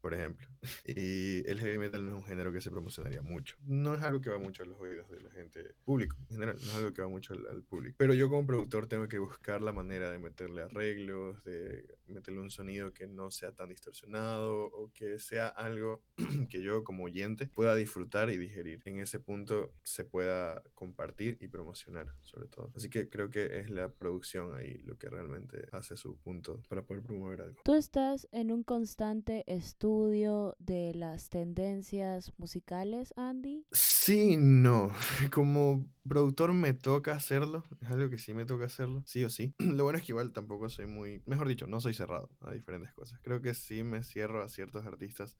por 0.00 0.14
ejemplo. 0.14 0.48
Y 0.86 1.48
el 1.48 1.60
heavy 1.60 1.78
metal 1.78 2.04
no 2.04 2.10
es 2.10 2.16
un 2.16 2.24
género 2.24 2.52
que 2.52 2.60
se 2.60 2.70
promocionaría 2.70 3.22
mucho. 3.22 3.56
No 3.64 3.94
es 3.94 4.02
algo 4.02 4.20
que 4.20 4.30
va 4.30 4.38
mucho 4.38 4.62
a 4.62 4.66
los 4.66 4.78
oídos 4.80 5.08
de 5.10 5.20
la 5.20 5.30
gente 5.30 5.74
público, 5.84 6.16
en 6.22 6.26
general, 6.28 6.56
no 6.56 6.70
es 6.70 6.74
algo 6.74 6.92
que 6.92 7.02
va 7.02 7.08
mucho 7.08 7.34
al, 7.34 7.46
al, 7.46 7.62
público. 7.62 7.96
Pero 7.98 8.14
yo 8.14 8.28
como 8.28 8.46
productor 8.46 8.86
tengo 8.86 9.08
que 9.08 9.18
buscar 9.18 9.60
la 9.62 9.72
manera 9.72 10.10
de 10.10 10.18
meterle 10.18 10.62
arreglos, 10.62 11.42
de 11.44 11.96
meterle 12.06 12.40
un 12.40 12.50
sonido 12.50 12.92
que 12.92 13.06
no 13.06 13.30
sea 13.30 13.52
tan 13.52 13.68
distorsionado 13.68 14.64
o 14.64 14.90
que 14.92 15.18
sea 15.18 15.48
algo 15.48 16.02
que 16.50 16.62
yo 16.62 16.84
como 16.84 17.04
oyente 17.04 17.46
pueda 17.46 17.74
disfrutar 17.74 18.30
y 18.30 18.36
digerir. 18.36 18.80
En 18.84 19.00
ese 19.00 19.20
punto 19.20 19.72
se 19.82 20.04
pueda 20.04 20.62
compartir 20.74 21.38
y 21.40 21.48
promocionar, 21.48 22.14
sobre 22.22 22.48
todo. 22.48 22.72
Así 22.74 22.88
que 22.88 23.08
creo 23.08 23.30
que 23.30 23.60
es 23.60 23.70
la 23.70 23.90
producción 23.90 24.54
ahí 24.54 24.78
lo 24.84 24.96
que 24.96 25.08
realmente 25.08 25.68
hace 25.72 25.96
su 25.96 26.16
punto 26.16 26.62
para 26.68 26.82
poder 26.82 27.02
promover 27.02 27.42
algo. 27.42 27.60
Tú 27.64 27.74
estás 27.74 28.28
en 28.32 28.52
un 28.52 28.62
constante 28.62 29.44
estudio 29.46 29.87
estudio 29.88 30.54
de 30.58 30.92
las 30.94 31.30
tendencias 31.30 32.30
musicales, 32.36 33.14
Andy? 33.16 33.64
Sí, 33.72 34.36
no. 34.36 34.92
Como 35.32 35.88
productor 36.06 36.52
me 36.52 36.74
toca 36.74 37.12
hacerlo. 37.12 37.64
Es 37.80 37.88
algo 37.90 38.10
que 38.10 38.18
sí 38.18 38.34
me 38.34 38.44
toca 38.44 38.66
hacerlo, 38.66 39.02
sí 39.06 39.24
o 39.24 39.30
sí. 39.30 39.54
Lo 39.58 39.84
bueno 39.84 39.98
es 39.98 40.04
que 40.04 40.12
igual 40.12 40.30
tampoco 40.34 40.68
soy 40.68 40.86
muy, 40.86 41.22
mejor 41.24 41.48
dicho, 41.48 41.66
no 41.66 41.80
soy 41.80 41.94
cerrado 41.94 42.28
a 42.42 42.52
diferentes 42.52 42.92
cosas. 42.92 43.18
Creo 43.22 43.40
que 43.40 43.54
sí 43.54 43.82
me 43.82 44.02
cierro 44.02 44.42
a 44.42 44.50
ciertos 44.50 44.84
artistas 44.84 45.38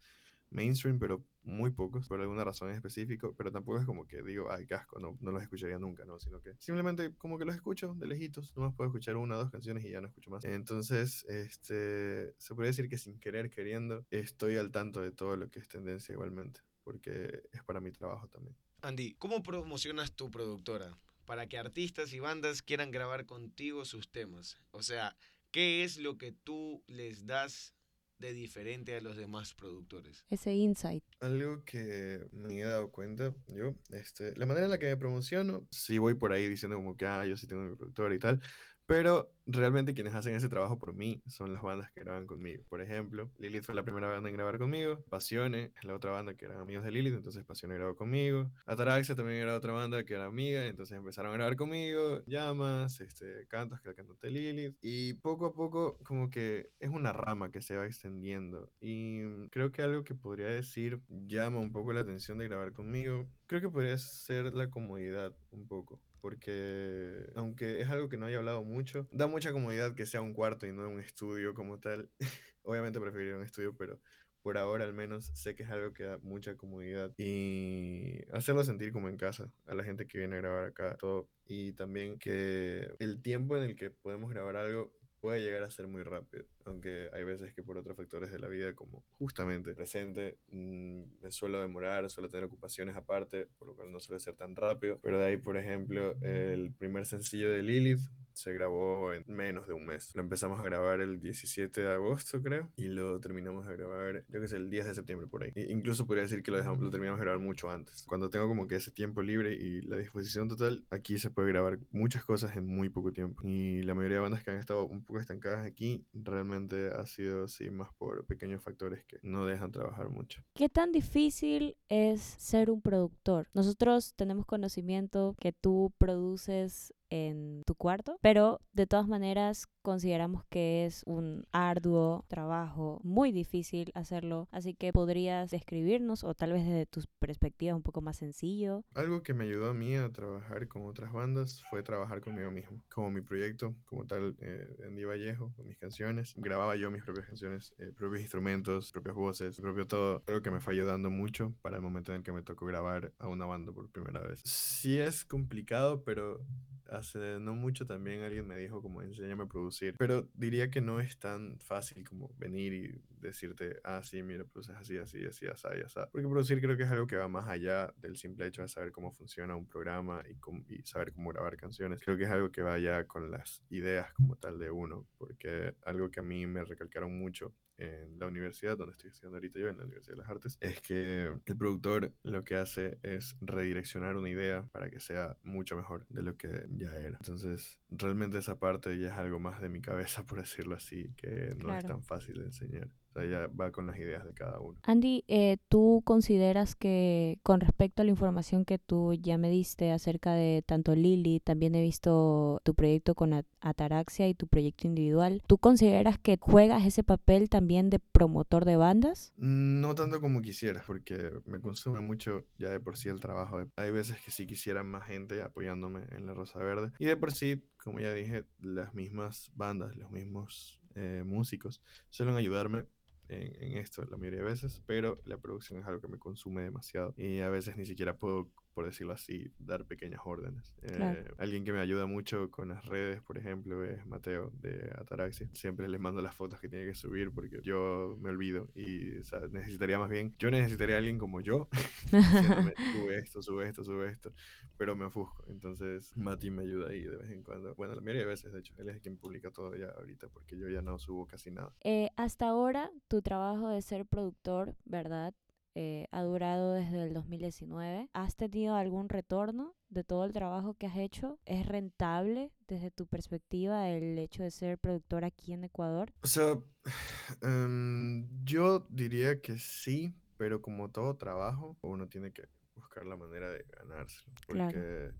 mainstream, 0.51 0.99
pero 0.99 1.25
muy 1.43 1.71
pocos, 1.71 2.07
por 2.07 2.21
alguna 2.21 2.45
razón 2.45 2.69
en 2.69 2.77
específico, 2.77 3.35
pero 3.37 3.51
tampoco 3.51 3.79
es 3.79 3.87
como 3.87 4.07
que 4.07 4.23
digo, 4.23 4.51
ay, 4.51 4.67
casco, 4.67 4.99
no, 5.01 5.17
no 5.21 5.33
los 5.33 5.43
escucharía 5.43 5.79
nunca, 5.79 6.05
¿no? 6.05 6.21
Sino 6.21 6.41
que 6.41 6.55
simplemente 6.59 7.15
como 7.17 7.39
que 7.39 7.45
los 7.45 7.55
escucho 7.55 7.95
de 7.95 8.07
lejitos, 8.07 8.55
nomás 8.57 8.75
puedo 8.75 8.89
escuchar 8.89 9.17
una 9.17 9.37
o 9.37 9.39
dos 9.39 9.51
canciones 9.51 9.85
y 9.85 9.91
ya 9.91 10.01
no 10.01 10.09
escucho 10.09 10.31
más. 10.31 10.45
Entonces, 10.45 11.25
este, 11.25 12.35
se 12.39 12.55
puede 12.55 12.69
decir 12.69 12.89
que 12.89 12.99
sin 12.99 13.19
querer, 13.19 13.51
queriendo, 13.51 14.07
estoy 14.11 14.57
al 14.57 14.71
tanto 14.71 15.01
de 15.01 15.11
todo 15.11 15.37
lo 15.37 15.49
que 15.51 15.59
es 15.59 15.69
tendencia 15.69 16.13
igualmente, 16.13 16.61
porque 16.85 17.43
es 17.53 17.63
para 17.65 17.81
mi 17.81 17.91
trabajo 17.91 18.29
también. 18.29 18.57
Andy, 18.83 19.15
¿cómo 19.15 19.43
promocionas 19.43 20.15
tu 20.15 20.31
productora? 20.31 20.97
Para 21.25 21.47
que 21.49 21.59
artistas 21.59 22.13
y 22.13 22.21
bandas 22.21 22.63
quieran 22.63 22.91
grabar 22.91 23.27
contigo 23.27 23.85
sus 23.85 24.11
temas. 24.11 24.59
O 24.71 24.83
sea, 24.83 25.17
¿qué 25.51 25.85
es 25.85 25.99
lo 25.99 26.17
que 26.17 26.33
tú 26.33 26.83
les 26.87 27.27
das 27.27 27.75
de 28.19 28.33
diferente 28.33 28.97
a 28.97 29.01
los 29.01 29.17
demás 29.17 29.55
productores? 29.55 30.25
Ese 30.29 30.55
insight. 30.55 31.05
Algo 31.21 31.65
que 31.65 32.21
me 32.33 32.61
he 32.61 32.65
dado 32.65 32.91
cuenta 32.91 33.35
yo, 33.49 33.75
este, 33.91 34.37
la 34.37 34.47
manera 34.47 34.67
en 34.67 34.71
la 34.71 34.79
que 34.79 34.87
me 34.87 34.97
promociono, 34.97 35.67
si 35.71 35.99
voy 35.99 36.15
por 36.15 36.33
ahí 36.33 36.49
diciendo 36.49 36.77
como 36.77 36.97
que, 36.97 37.07
ah, 37.07 37.25
yo 37.27 37.37
sí 37.37 37.47
tengo 37.47 37.63
mi 37.63 37.77
productora 37.77 38.15
y 38.15 38.19
tal, 38.19 38.41
pero 38.89 39.31
realmente 39.45 39.93
quienes 39.93 40.15
hacen 40.15 40.35
ese 40.35 40.49
trabajo 40.49 40.79
por 40.79 40.95
mí 40.95 41.23
son 41.27 41.53
las 41.53 41.63
bandas 41.63 41.91
que 41.93 42.01
graban 42.01 42.27
conmigo. 42.27 42.65
Por 42.71 42.81
ejemplo, 42.81 43.31
Lilith 43.39 43.65
fue 43.65 43.75
la 43.75 43.83
primera 43.83 44.09
banda 44.09 44.31
en 44.31 44.35
grabar 44.35 44.57
conmigo, 44.57 45.05
Pasione 45.11 45.73
es 45.77 45.85
la 45.85 45.95
otra 45.95 46.11
banda 46.11 46.35
que 46.35 46.47
eran 46.47 46.59
amigos 46.59 46.85
de 46.85 46.91
Lilith, 46.91 47.13
entonces 47.13 47.45
Pasione 47.45 47.75
grabó 47.75 47.95
conmigo, 47.97 48.51
Ataraxia 48.65 49.15
también 49.15 49.41
era 49.41 49.55
otra 49.55 49.75
banda 49.75 50.05
que 50.05 50.15
era 50.15 50.25
amiga, 50.25 50.65
entonces 50.65 50.97
empezaron 50.97 51.33
a 51.33 51.35
grabar 51.35 51.57
conmigo, 51.57 52.25
Llamas, 52.25 53.03
este, 53.03 53.47
Cantos, 53.49 53.79
que 53.83 53.91
era 53.91 53.95
cantante 53.95 54.31
Lilith, 54.31 54.75
y 54.81 55.13
poco 55.13 55.45
a 55.45 55.53
poco 55.53 55.99
como 56.03 56.31
que 56.31 56.71
es 56.81 56.89
una 56.89 57.13
rama 57.13 57.51
que 57.51 57.61
se 57.61 57.77
va 57.77 57.85
extendiendo. 57.85 58.71
Y 58.81 59.49
creo 59.51 59.71
que 59.71 59.83
algo 59.83 60.03
que 60.03 60.15
podría 60.15 60.47
decir 60.47 61.03
llama 61.09 61.59
un 61.59 61.73
poco 61.73 61.93
la 61.93 62.01
atención 62.01 62.39
de 62.39 62.49
grabar 62.49 62.73
conmigo, 62.73 63.29
creo 63.47 63.61
que 63.61 63.69
podría 63.69 63.99
ser 63.99 64.55
la 64.55 64.71
comodidad 64.71 65.37
un 65.51 65.69
poco 65.69 66.01
porque 66.21 67.31
aunque 67.35 67.81
es 67.81 67.89
algo 67.89 68.09
que 68.09 68.17
no 68.17 68.27
haya 68.27 68.39
hablado 68.39 68.65
mucho, 68.65 69.09
da 69.13 69.27
mucha 69.27 69.53
comodidad 69.53 69.95
que 69.95 70.07
sea 70.07 70.21
un 70.21 70.35
cuarto 70.35 70.67
y 70.67 70.73
no 70.73 70.89
un 70.89 71.01
estudio 71.01 71.55
como 71.55 71.79
tal. 71.79 72.11
Obviamente 72.63 73.01
preferiría 73.01 73.37
un 73.37 73.43
estudio, 73.43 73.75
pero 73.77 73.99
por 74.43 74.59
ahora 74.59 74.85
al 74.85 74.95
menos 74.95 75.27
sé 75.35 75.55
que 75.55 75.65
es 75.65 75.71
algo 75.71 75.93
que 75.93 76.05
da 76.05 76.19
mucha 76.19 76.57
comodidad 76.57 77.13
y 77.19 78.21
hacerlo 78.33 78.65
sentir 78.65 78.93
como 78.93 79.09
en 79.09 79.17
casa 79.17 79.51
a 79.67 79.75
la 79.75 79.85
gente 79.85 80.07
que 80.07 80.19
viene 80.19 80.37
a 80.37 80.41
grabar 80.41 80.65
acá 80.65 80.97
todo 80.97 81.29
y 81.45 81.73
también 81.73 82.19
que 82.19 82.95
el 82.99 83.21
tiempo 83.21 83.57
en 83.57 83.65
el 83.65 83.77
que 83.77 83.91
podemos 83.91 84.31
grabar 84.31 84.57
algo 84.57 84.93
puede 85.21 85.41
llegar 85.41 85.63
a 85.65 85.71
ser 85.71 85.89
muy 85.89 86.03
rápido, 86.03 86.45
aunque 86.69 87.09
hay 87.13 87.25
veces 87.25 87.53
que 87.55 87.63
por 87.63 87.77
otros 87.77 87.97
factores 87.97 88.31
de 88.31 88.39
la 88.39 88.49
vida, 88.49 88.75
como 88.75 89.05
justamente 89.19 89.75
presente, 89.75 90.39
mm, 90.51 91.03
me 91.23 91.31
suelo 91.31 91.61
demorar, 91.61 92.09
suelo 92.11 92.29
tener 92.29 92.45
ocupaciones 92.45 92.97
aparte, 92.97 93.49
por 93.59 93.69
lo 93.69 93.75
cual 93.75 93.93
no 93.93 94.01
suele 94.01 94.21
ser 94.21 94.35
tan 94.35 94.57
rápido, 94.57 94.99
pero 95.03 95.19
de 95.19 95.27
ahí, 95.27 95.37
por 95.37 95.57
ejemplo, 95.57 96.17
el 96.23 96.73
primer 96.73 97.07
sencillo 97.07 97.51
de 97.51 97.63
Lilith 97.63 98.01
se 98.39 98.53
grabó 98.53 99.13
en 99.13 99.25
menos 99.27 99.67
de 99.67 99.73
un 99.73 99.85
mes. 99.85 100.15
Lo 100.15 100.23
empezamos 100.23 100.61
a 100.61 100.63
grabar 100.63 101.01
el 101.01 101.19
17 101.19 101.81
de 101.81 101.93
agosto, 101.93 102.41
creo, 102.41 102.71
y 102.77 102.85
lo 102.85 103.19
terminamos 103.19 103.67
de 103.67 103.77
grabar, 103.77 104.25
yo 104.29 104.41
que 104.41 104.47
sé, 104.47 104.57
el 104.57 104.71
10 104.71 104.87
de 104.87 104.95
septiembre 104.95 105.27
por 105.27 105.43
ahí. 105.43 105.53
incluso 105.69 106.07
podría 106.07 106.23
decir 106.23 106.45
que 106.45 106.53
lo, 106.53 106.57
dejamos, 106.57 106.81
lo 106.81 106.91
terminamos 106.91 107.19
de 107.19 107.25
grabar 107.25 107.43
mucho 107.43 107.69
antes. 107.69 108.05
Cuando 108.05 108.31
tengo 108.31 108.47
como 108.47 108.69
que 108.69 108.77
ese 108.77 108.93
tiempo 108.93 109.23
libre 109.23 109.55
y 109.55 109.83
la 109.83 109.97
disposición 109.97 110.49
total, 110.49 110.87
aquí 110.91 111.19
se 111.19 111.31
puede 111.31 111.49
grabar 111.49 111.81
muchas 111.91 112.25
cosas 112.25 112.57
en 112.57 112.65
muy 112.65 112.89
poco 112.89 113.13
tiempo. 113.13 113.43
Y 113.45 113.83
la 113.83 113.95
mayoría 113.95 114.19
de 114.19 114.23
bandas 114.23 114.45
que 114.45 114.53
han 114.53 114.59
estado 114.59 114.87
un 114.87 115.05
poco 115.05 115.19
estancadas 115.19 115.67
aquí, 115.67 116.07
realmente 116.13 116.49
ha 116.97 117.07
sido 117.07 117.45
así 117.45 117.71
más 117.71 117.91
por 117.99 118.27
pequeños 118.27 118.63
factores 118.63 119.05
que 119.05 119.19
no 119.23 119.47
dejan 119.47 119.73
trabajar 119.73 120.09
mucho. 120.09 120.43
¿Qué 120.55 120.69
tan 120.69 120.93
difícil 120.93 121.77
es 121.89 122.21
ser 122.21 122.71
un 122.71 122.83
productor? 122.83 123.49
Nosotros 123.55 124.15
tenemos 124.15 124.47
conocimiento 124.47 125.35
que 125.41 125.53
tú 125.53 125.93
produces 125.99 126.93
en 127.11 127.63
tu 127.65 127.75
cuarto, 127.75 128.19
pero 128.21 128.61
de 128.73 128.87
todas 128.87 129.09
maneras 129.09 129.67
consideramos 129.83 130.45
que 130.51 130.85
es 130.85 131.03
un 131.07 131.47
arduo 131.51 132.25
trabajo, 132.29 133.01
muy 133.03 133.33
difícil 133.33 133.91
hacerlo, 133.95 134.49
así 134.51 134.75
que 134.75 134.93
podrías 134.93 135.51
describirnos 135.51 136.25
o 136.25 136.35
tal 136.35 136.53
vez 136.53 136.65
desde 136.67 136.87
tu 136.87 137.03
perspectiva 137.19 137.75
un 137.75 137.83
poco 137.83 138.03
más 138.03 138.19
sencillo. 138.19 138.85
Algo 138.95 139.23
que 139.23 139.33
me 139.33 139.45
ayudó 139.45 139.71
a 139.71 139.75
mí 139.75 139.97
a 139.97 140.11
trabajar 140.13 140.69
con 140.69 140.85
otras 140.87 141.13
bandas 141.13 141.63
fue 141.71 141.83
trabajar 141.83 142.21
conmigo 142.21 142.51
mismo, 142.51 142.83
como 142.93 143.11
mi 143.11 143.23
proyecto, 143.23 143.75
como 143.87 144.07
tal, 144.07 144.37
eh, 144.41 144.77
Andy 144.87 145.05
Vallejo, 145.05 145.53
con 145.57 145.67
mis 145.67 145.79
canciones, 145.79 146.35
grababa 146.37 146.77
yo 146.77 146.91
mis 146.91 147.03
propias 147.03 147.27
canciones, 147.27 147.73
eh, 147.79 147.93
propios 147.97 148.21
instrumentos, 148.21 148.93
propias 148.93 149.15
voces, 149.15 149.57
propio 149.61 149.87
todo, 149.87 150.23
algo 150.27 150.43
que 150.43 150.51
me 150.51 150.61
fue 150.61 150.75
ayudando 150.75 151.11
mucho 151.11 151.55
para 151.63 151.77
el 151.77 151.83
momento 151.83 152.13
en 152.13 152.19
el 152.19 152.23
que 152.23 152.33
me 152.33 152.43
tocó 152.43 152.67
grabar 152.67 153.13
a 153.19 153.29
una 153.29 153.47
banda 153.47 153.73
por 153.73 153.91
primera 153.91 154.21
vez. 154.21 154.43
Sí 154.45 154.99
es 154.99 155.25
complicado, 155.25 156.05
pero 156.05 156.45
hace 156.89 157.39
no 157.41 157.55
mucho 157.55 157.87
también 157.87 158.23
alguien 158.23 158.47
me 158.47 158.57
dijo 158.57 158.83
como 158.83 159.03
enséñame 159.03 159.45
a 159.45 159.47
producir, 159.47 159.95
pero 159.99 160.29
diría 160.35 160.71
que 160.71 160.81
no 160.81 161.01
es 161.01 161.19
tan 161.19 161.59
fácil 161.61 162.07
como 162.07 162.35
venir 162.39 162.73
y 162.73 163.01
decirte, 163.21 163.81
ah, 163.85 164.03
sí, 164.03 164.23
mira, 164.23 164.45
produces 164.45 164.77
así, 164.77 164.99
así, 164.99 165.25
así, 165.25 165.47
así, 165.47 165.67
así, 165.85 166.01
porque 166.13 166.29
producir 166.29 166.61
creo 166.61 166.77
que 166.77 166.85
es 166.85 166.91
algo 166.91 167.07
que 167.07 167.17
va 167.17 167.29
más 167.29 167.49
allá 167.49 167.93
del 167.97 168.17
simple 168.17 168.47
hecho 168.47 168.63
de 168.63 168.69
saber 168.69 168.93
cómo 168.93 169.13
funciona 169.13 169.57
un 169.57 169.67
programa 169.67 170.23
y, 170.29 170.75
y 170.75 170.83
saber 170.83 171.13
cómo 171.13 171.31
grabar 171.31 171.57
canciones, 171.57 172.01
creo 172.03 172.17
que 172.17 172.25
es 172.25 172.31
algo 172.31 172.51
que 172.51 172.63
va 172.63 172.79
ya 172.79 173.05
con 173.05 173.31
las 173.31 173.63
ideas 173.71 174.13
como 174.15 174.37
tal 174.37 174.59
de 174.59 174.71
uno, 174.71 175.07
porque 175.19 175.75
algo 175.85 176.11
que 176.11 176.21
a 176.21 176.23
mí 176.23 176.47
me 176.47 176.65
recalcaron 176.65 177.19
mucho 177.19 177.55
en 177.79 178.19
la 178.19 178.27
universidad, 178.27 178.77
donde 178.77 178.93
estoy 178.93 179.11
estudiando 179.11 179.37
ahorita 179.37 179.59
yo, 179.59 179.69
en 179.69 179.79
la 179.79 179.85
Universidad 179.85 180.17
de 180.17 180.23
las 180.23 180.31
Artes, 180.31 180.59
es 180.61 180.81
que 180.81 181.33
el 181.47 181.57
productor 181.57 182.13
lo 182.23 182.45
que 182.45 182.57
hace 182.57 182.99
es 183.03 183.37
redireccionar 183.41 184.17
una 184.17 184.29
idea 184.29 184.65
para 184.73 184.91
que 184.91 185.01
sea 185.01 185.37
mucho 185.43 185.77
mejor 185.77 186.07
de 186.09 186.23
lo 186.23 186.37
que 186.37 186.67
ya 186.71 186.95
era. 186.97 187.19
Entonces, 187.21 187.79
realmente 187.89 188.39
esa 188.39 188.59
parte 188.59 188.99
ya 188.99 189.09
es 189.09 189.15
algo 189.15 189.39
más 189.39 189.61
de 189.61 189.69
mi 189.69 189.81
cabeza, 189.81 190.23
por 190.27 190.41
decirlo 190.41 190.75
así, 190.75 191.13
que 191.17 191.55
no 191.57 191.75
es 191.75 191.85
tan 191.85 192.03
fácil 192.03 192.39
de 192.39 192.45
enseñar 192.45 192.89
ya 193.25 193.49
va 193.49 193.71
con 193.73 193.87
las 193.87 193.99
ideas 193.99 194.25
de 194.25 194.33
cada 194.35 194.61
uno. 194.61 194.79
Andy, 194.83 195.25
eh, 195.29 195.59
¿tú 195.69 196.03
consideras 196.05 196.75
que 196.75 197.39
con 197.43 197.61
respecto 197.61 198.03
a 198.03 198.05
la 198.05 198.11
información 198.11 198.65
que 198.65 198.79
tú 198.79 199.15
ya 199.15 199.39
me 199.39 199.51
diste 199.51 199.93
acerca 199.93 200.35
de 200.35 200.63
tanto 200.67 200.95
Lili, 200.95 201.41
también 201.41 201.75
he 201.75 201.83
visto 201.83 202.61
tu 202.65 202.75
proyecto 202.75 203.15
con 203.15 203.45
Ataraxia 203.61 204.29
y 204.29 204.35
tu 204.35 204.47
proyecto 204.47 204.87
individual, 204.87 205.43
¿tú 205.47 205.59
consideras 205.59 206.19
que 206.19 206.39
juegas 206.41 206.85
ese 206.85 207.05
papel 207.05 207.49
también 207.49 207.91
de 207.91 207.99
promotor 207.99 208.65
de 208.65 208.77
bandas? 208.77 209.33
No 209.37 209.95
tanto 209.95 210.21
como 210.21 210.43
quisiera, 210.43 210.83
porque 210.87 211.33
me 211.47 211.61
consume 211.61 212.01
mucho 212.01 212.47
ya 212.59 212.71
de 212.71 212.81
por 212.81 212.97
sí 212.97 213.09
el 213.09 213.21
trabajo. 213.21 213.65
Hay 213.77 213.91
veces 213.91 214.21
que 214.21 214.31
sí 214.31 214.47
quisiera 214.47 214.83
más 214.83 215.07
gente 215.07 215.43
apoyándome 215.43 216.03
en 216.11 216.27
la 216.27 216.35
Rosa 216.35 216.59
Verde. 216.59 216.93
Y 216.99 217.07
de 217.07 217.17
por 217.17 217.33
sí, 217.33 217.65
como 217.83 218.01
ya 218.01 218.13
dije, 218.13 218.45
las 218.61 218.95
mismas 218.95 219.51
bandas, 219.55 219.97
los 219.97 220.11
mismos 220.11 220.81
eh, 220.95 221.23
músicos 221.25 221.83
suelen 222.11 222.37
ayudarme 222.37 222.87
en, 223.29 223.77
esto 223.79 224.05
la 224.05 224.17
mayoría 224.17 224.41
de 224.41 224.47
veces, 224.47 224.83
pero 224.87 225.21
la 225.25 225.39
producción 225.39 225.81
es 225.81 225.87
algo 225.87 226.01
que 226.01 226.09
me 226.09 226.19
consume 226.19 226.63
demasiado 226.63 227.15
y 227.17 227.41
a 227.41 227.49
veces 227.49 227.77
ni 227.77 227.87
siquiera 227.87 228.17
puedo 228.17 228.51
por 228.79 228.87
decirlo 228.87 229.13
así, 229.13 229.51
dar 229.59 229.85
pequeñas 229.87 230.21
órdenes. 230.25 230.73
Eh, 230.83 231.25
alguien 231.39 231.65
que 231.65 231.73
me 231.73 231.81
ayuda 231.81 232.07
mucho 232.07 232.49
con 232.49 232.69
las 232.69 232.87
redes, 232.87 233.21
por 233.21 233.37
ejemplo, 233.37 233.83
es 233.83 234.07
Mateo 234.07 234.53
de 234.61 234.93
Ataraxia. 234.97 235.51
Siempre 235.53 235.89
les 235.89 236.01
mando 236.01 236.23
las 236.23 236.37
fotos 236.37 236.61
que 236.61 236.69
tiene 236.69 236.87
que 236.87 236.95
subir 236.95 237.33
porque 237.33 237.61
yo 237.65 238.17
me 238.21 238.31
olvido 238.31 238.69
y 238.77 239.21
necesitaría 239.51 239.99
más 239.99 240.09
bien, 240.09 240.33
yo 240.39 240.53
necesitaría 240.53 240.95
a 240.95 240.99
alguien 240.99 241.19
como 241.19 241.41
yo, 241.41 241.69
sube 242.93 243.19
esto, 243.19 243.43
sube 243.43 243.69
esto, 243.69 243.83
sube 243.83 244.11
esto, 244.11 244.33
pero 244.77 244.95
me 244.95 245.07
ofusco. 245.07 245.45
Entonces, 245.49 246.17
Mati 246.17 246.49
me 246.53 246.63
ayuda 246.63 246.91
ahí 246.91 247.03
de 247.03 247.17
vez 247.17 247.33
en 247.33 247.43
cuando. 247.43 247.75
Bueno, 247.75 247.97
la 247.97 248.01
mayoría 248.01 248.23
de 248.23 248.29
veces, 248.29 248.53
de 248.53 248.61
hecho, 248.61 248.75
él 248.79 248.91
es 248.91 249.01
quien 249.01 249.17
publica 249.17 249.51
todo 249.51 249.75
ya 249.75 249.89
ahorita 249.89 250.29
porque 250.29 250.57
yo 250.57 250.69
ya 250.69 250.83
no 250.83 251.01
subo 251.01 251.27
casi 251.27 251.51
nada. 251.51 251.73
Eh, 251.81 252.11
hasta 252.15 252.47
ahora, 252.47 252.93
tu 253.09 253.23
trabajo 253.23 253.71
de 253.71 253.83
ser 253.83 254.07
productor, 254.07 254.77
¿verdad? 254.85 255.35
Eh, 255.75 256.07
ha 256.11 256.23
durado 256.23 256.73
desde 256.73 257.05
el 257.05 257.15
2019. 257.15 258.11
¿Has 258.13 258.37
tenido 258.37 258.75
algún 258.75 259.09
retorno 259.09 259.77
de 259.89 260.03
todo 260.03 260.25
el 260.25 260.33
trabajo 260.33 260.75
que 260.75 260.87
has 260.87 260.97
hecho? 260.97 261.39
¿Es 261.45 261.67
rentable 261.67 262.53
desde 262.67 262.91
tu 262.91 263.07
perspectiva 263.07 263.89
el 263.89 264.19
hecho 264.19 264.43
de 264.43 264.51
ser 264.51 264.79
productor 264.79 265.25
aquí 265.25 265.53
en 265.53 265.65
Ecuador? 265.65 266.13
O 266.23 266.27
sea, 266.27 266.59
em, 267.43 268.29
yo 268.45 268.87
diría 268.91 269.41
que 269.41 269.59
sí, 269.59 270.15
pero 270.37 270.61
como 270.61 270.91
todo 270.91 271.17
trabajo, 271.17 271.77
uno 271.83 272.09
tiene 272.09 272.33
que 272.33 272.49
buscar 272.75 273.07
la 273.07 273.17
manera 273.17 273.51
de 273.51 273.65
ganárselo. 273.65 274.33
Porque 274.47 275.13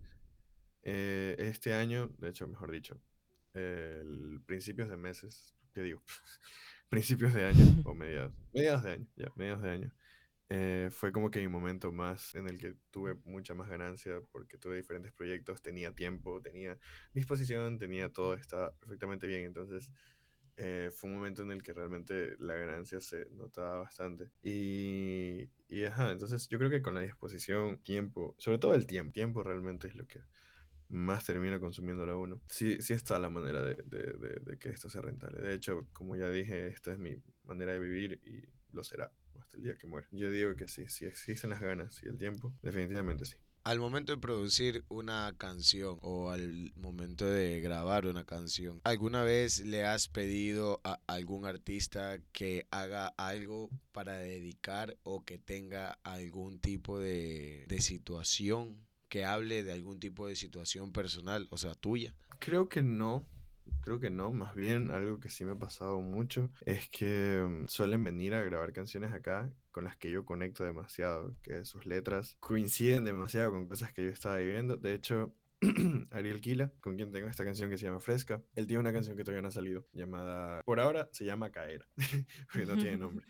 eh, 0.83 1.37
este 1.39 1.75
año, 1.75 2.09
de 2.19 2.31
hecho, 2.31 2.49
mejor 2.49 2.71
dicho, 2.71 3.01
el 3.55 4.41
principios 4.47 4.89
de 4.89 4.97
meses, 4.97 5.57
¿qué 5.75 5.83
digo? 5.83 6.03
principios 6.89 7.35
de 7.35 7.45
año 7.45 7.83
o 7.85 7.95
mediados, 7.95 8.33
mediados 8.53 8.83
de 8.83 8.93
año, 8.93 9.07
ya, 9.17 9.33
mediados 9.37 9.63
de 9.63 9.71
año. 9.71 9.93
Eh, 10.51 10.89
fue 10.91 11.13
como 11.13 11.31
que 11.31 11.41
mi 11.41 11.49
momento 11.49 11.93
más 11.93 12.35
en 12.35 12.49
el 12.49 12.57
que 12.57 12.75
tuve 12.91 13.15
mucha 13.25 13.53
más 13.55 13.69
ganancia 13.69 14.21
porque 14.33 14.57
tuve 14.57 14.77
diferentes 14.77 15.13
proyectos, 15.13 15.61
tenía 15.61 15.93
tiempo, 15.93 16.41
tenía 16.41 16.79
disposición, 17.13 17.79
tenía 17.79 18.09
todo, 18.09 18.35
estaba 18.35 18.73
perfectamente 18.73 19.27
bien. 19.27 19.45
Entonces 19.45 19.91
eh, 20.57 20.91
fue 20.93 21.11
un 21.11 21.17
momento 21.17 21.43
en 21.43 21.53
el 21.53 21.63
que 21.63 21.73
realmente 21.73 22.35
la 22.39 22.55
ganancia 22.55 23.01
se 23.01 23.27
notaba 23.31 23.81
bastante. 23.81 24.31
Y, 24.43 25.49
y 25.69 25.85
ajá, 25.85 26.11
entonces 26.11 26.49
yo 26.49 26.59
creo 26.59 26.71
que 26.71 26.83
con 26.83 26.95
la 26.95 27.03
disposición, 27.03 27.79
tiempo, 27.83 28.35
sobre 28.39 28.59
todo 28.59 28.75
el 28.75 28.87
tiempo, 28.87 29.13
tiempo 29.13 29.43
realmente 29.43 29.89
es 29.89 29.95
lo 29.95 30.07
que 30.07 30.21
más 30.89 31.25
termina 31.25 31.61
consumiéndolo 31.61 32.13
a 32.13 32.17
uno. 32.17 32.41
Sí, 32.49 32.81
sí 32.81 32.95
está 32.95 33.19
la 33.19 33.31
manera 33.31 33.63
de, 33.63 33.75
de, 33.85 34.41
de, 34.41 34.59
que 34.59 34.71
esto 34.71 34.89
sea 34.89 35.03
rentable. 35.03 35.43
De 35.43 35.55
hecho, 35.55 35.87
como 35.93 36.17
ya 36.17 36.31
dije, 36.31 36.69
esta 36.69 36.93
es 36.93 36.99
mi 36.99 37.23
manera 37.45 37.73
de 37.75 37.79
vivir 37.79 38.21
y 38.25 38.43
lo 38.75 38.83
será 38.83 39.13
el 39.59 39.65
día 39.65 39.77
que 39.77 39.87
muera. 39.87 40.07
Yo 40.13 40.31
digo 40.31 40.55
que 40.57 40.69
sí, 40.69 40.89
si 40.89 41.05
existen 41.05 41.51
las 41.51 41.61
ganas 41.61 42.01
y 42.03 42.09
el 42.09 42.17
tiempo, 42.17 42.53
definitivamente 42.63 43.25
sí. 43.25 43.35
Al 43.65 43.81
momento 43.81 44.13
de 44.13 44.19
producir 44.19 44.85
una 44.89 45.35
canción 45.37 45.99
o 46.01 46.31
al 46.31 46.73
momento 46.77 47.27
de 47.27 47.61
grabar 47.61 48.07
una 48.07 48.25
canción, 48.25 48.81
¿alguna 48.85 49.25
vez 49.25 49.61
le 49.61 49.85
has 49.85 50.09
pedido 50.09 50.81
a 50.85 51.01
algún 51.07 51.45
artista 51.45 52.19
que 52.33 52.67
haga 52.71 53.09
algo 53.19 53.69
para 53.93 54.17
dedicar 54.17 54.97
o 55.03 55.25
que 55.25 55.39
tenga 55.39 55.99
algún 56.03 56.61
tipo 56.61 56.99
de, 56.99 57.67
de 57.69 57.81
situación 57.83 58.87
que 59.11 59.27
hable 59.27 59.65
de 59.65 59.73
algún 59.73 60.01
tipo 60.01 60.29
de 60.29 60.37
situación 60.37 60.93
personal, 60.93 61.47
o 61.51 61.59
sea, 61.59 61.75
tuya? 61.75 62.15
Creo 62.39 62.69
que 62.69 62.83
no. 62.83 63.27
Creo 63.81 64.01
que 64.01 64.11
no, 64.11 64.33
más 64.33 64.55
bien 64.55 64.91
algo 64.91 65.21
que 65.21 65.31
sí 65.31 65.45
me 65.45 65.53
ha 65.53 65.59
pasado 65.59 66.01
mucho 66.01 66.51
es 66.67 66.89
que 66.91 67.45
mm, 67.47 67.67
suelen 67.69 68.05
venir 68.05 68.35
a 68.35 68.43
grabar 68.43 68.73
canciones 68.73 69.13
acá 69.13 69.53
con 69.71 69.85
las 69.85 69.97
que 69.97 70.11
yo 70.11 70.25
conecto 70.25 70.65
demasiado, 70.65 71.37
que 71.43 71.65
sus 71.65 71.87
letras 71.87 72.37
coinciden 72.41 73.05
demasiado 73.05 73.53
con 73.53 73.69
cosas 73.69 73.93
que 73.93 74.05
yo 74.05 74.11
estaba 74.11 74.37
viviendo. 74.37 74.77
De 74.77 74.95
hecho, 74.95 75.35
Ariel 76.11 76.41
Kila, 76.41 76.73
con 76.81 76.97
quien 76.97 77.11
tengo 77.11 77.29
esta 77.29 77.45
canción 77.45 77.71
que 77.71 77.79
se 77.79 77.87
llama 77.87 78.01
Fresca, 78.01 78.43
él 78.55 78.67
tiene 78.67 78.81
una 78.81 78.93
canción 78.93 79.17
que 79.17 79.25
todavía 79.25 79.43
no 79.43 79.49
ha 79.49 79.53
salido, 79.53 79.87
llamada, 79.93 80.63
por 80.63 80.81
ahora 80.81 81.09
se 81.13 81.25
llama 81.25 81.51
Caer, 81.51 81.87
porque 82.53 82.67
no 82.67 82.77
tiene 82.77 82.97
nombre. 82.99 83.27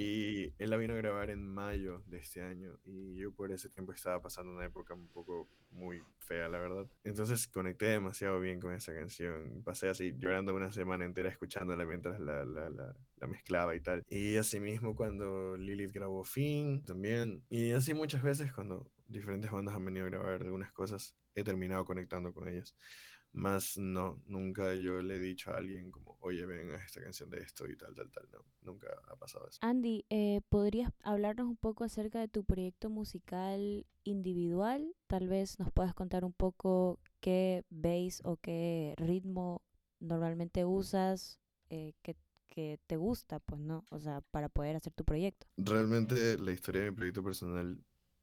Y 0.00 0.54
él 0.58 0.70
la 0.70 0.76
vino 0.76 0.94
a 0.94 0.96
grabar 0.96 1.28
en 1.28 1.44
mayo 1.44 2.04
de 2.06 2.18
este 2.18 2.40
año 2.40 2.78
y 2.84 3.16
yo 3.16 3.32
por 3.32 3.50
ese 3.50 3.68
tiempo 3.68 3.92
estaba 3.92 4.22
pasando 4.22 4.52
una 4.52 4.64
época 4.64 4.94
un 4.94 5.08
poco 5.08 5.48
muy 5.72 6.00
fea, 6.20 6.48
la 6.48 6.60
verdad. 6.60 6.86
Entonces 7.02 7.48
conecté 7.48 7.86
demasiado 7.86 8.38
bien 8.38 8.60
con 8.60 8.72
esa 8.72 8.94
canción. 8.94 9.60
Pasé 9.64 9.88
así 9.88 10.14
llorando 10.16 10.54
una 10.54 10.70
semana 10.70 11.04
entera 11.04 11.28
escuchándola 11.30 11.84
mientras 11.84 12.20
la, 12.20 12.44
la, 12.44 12.70
la, 12.70 12.94
la 13.16 13.26
mezclaba 13.26 13.74
y 13.74 13.80
tal. 13.80 14.04
Y 14.08 14.36
así 14.36 14.60
mismo 14.60 14.94
cuando 14.94 15.56
Lilith 15.56 15.90
grabó 15.90 16.22
Fin 16.22 16.84
también. 16.84 17.42
Y 17.50 17.72
así 17.72 17.92
muchas 17.92 18.22
veces 18.22 18.52
cuando 18.52 18.88
diferentes 19.08 19.50
bandas 19.50 19.74
han 19.74 19.84
venido 19.84 20.06
a 20.06 20.10
grabar 20.10 20.42
algunas 20.42 20.70
cosas, 20.70 21.16
he 21.34 21.42
terminado 21.42 21.84
conectando 21.84 22.32
con 22.32 22.46
ellas. 22.46 22.72
Más 23.32 23.76
no, 23.76 24.20
nunca 24.26 24.74
yo 24.74 25.00
le 25.00 25.16
he 25.16 25.18
dicho 25.18 25.50
a 25.50 25.58
alguien 25.58 25.90
como, 25.90 26.16
oye, 26.20 26.44
ven 26.46 26.70
a 26.70 26.76
esta 26.76 27.00
canción 27.00 27.30
de 27.30 27.38
esto 27.40 27.68
y 27.68 27.76
tal, 27.76 27.94
tal, 27.94 28.10
tal. 28.10 28.28
No, 28.32 28.44
nunca 28.62 28.88
ha 29.08 29.16
pasado 29.16 29.46
eso. 29.48 29.58
Andy, 29.62 30.04
eh, 30.10 30.40
¿podrías 30.48 30.92
hablarnos 31.02 31.46
un 31.46 31.56
poco 31.56 31.84
acerca 31.84 32.20
de 32.20 32.28
tu 32.28 32.44
proyecto 32.44 32.90
musical 32.90 33.86
individual? 34.04 34.94
Tal 35.06 35.28
vez 35.28 35.58
nos 35.58 35.70
puedas 35.72 35.94
contar 35.94 36.24
un 36.24 36.32
poco 36.32 36.98
qué 37.20 37.64
bass 37.70 38.22
o 38.24 38.36
qué 38.36 38.94
ritmo 38.96 39.62
normalmente 40.00 40.64
usas, 40.64 41.38
eh, 41.70 41.92
que, 42.02 42.16
que 42.48 42.80
te 42.86 42.96
gusta, 42.96 43.40
pues, 43.40 43.60
¿no? 43.60 43.84
O 43.90 43.98
sea, 43.98 44.20
para 44.30 44.48
poder 44.48 44.76
hacer 44.76 44.92
tu 44.94 45.04
proyecto. 45.04 45.46
Realmente 45.56 46.38
la 46.38 46.52
historia 46.52 46.82
de 46.82 46.90
mi 46.90 46.96
proyecto 46.96 47.22
personal 47.22 47.78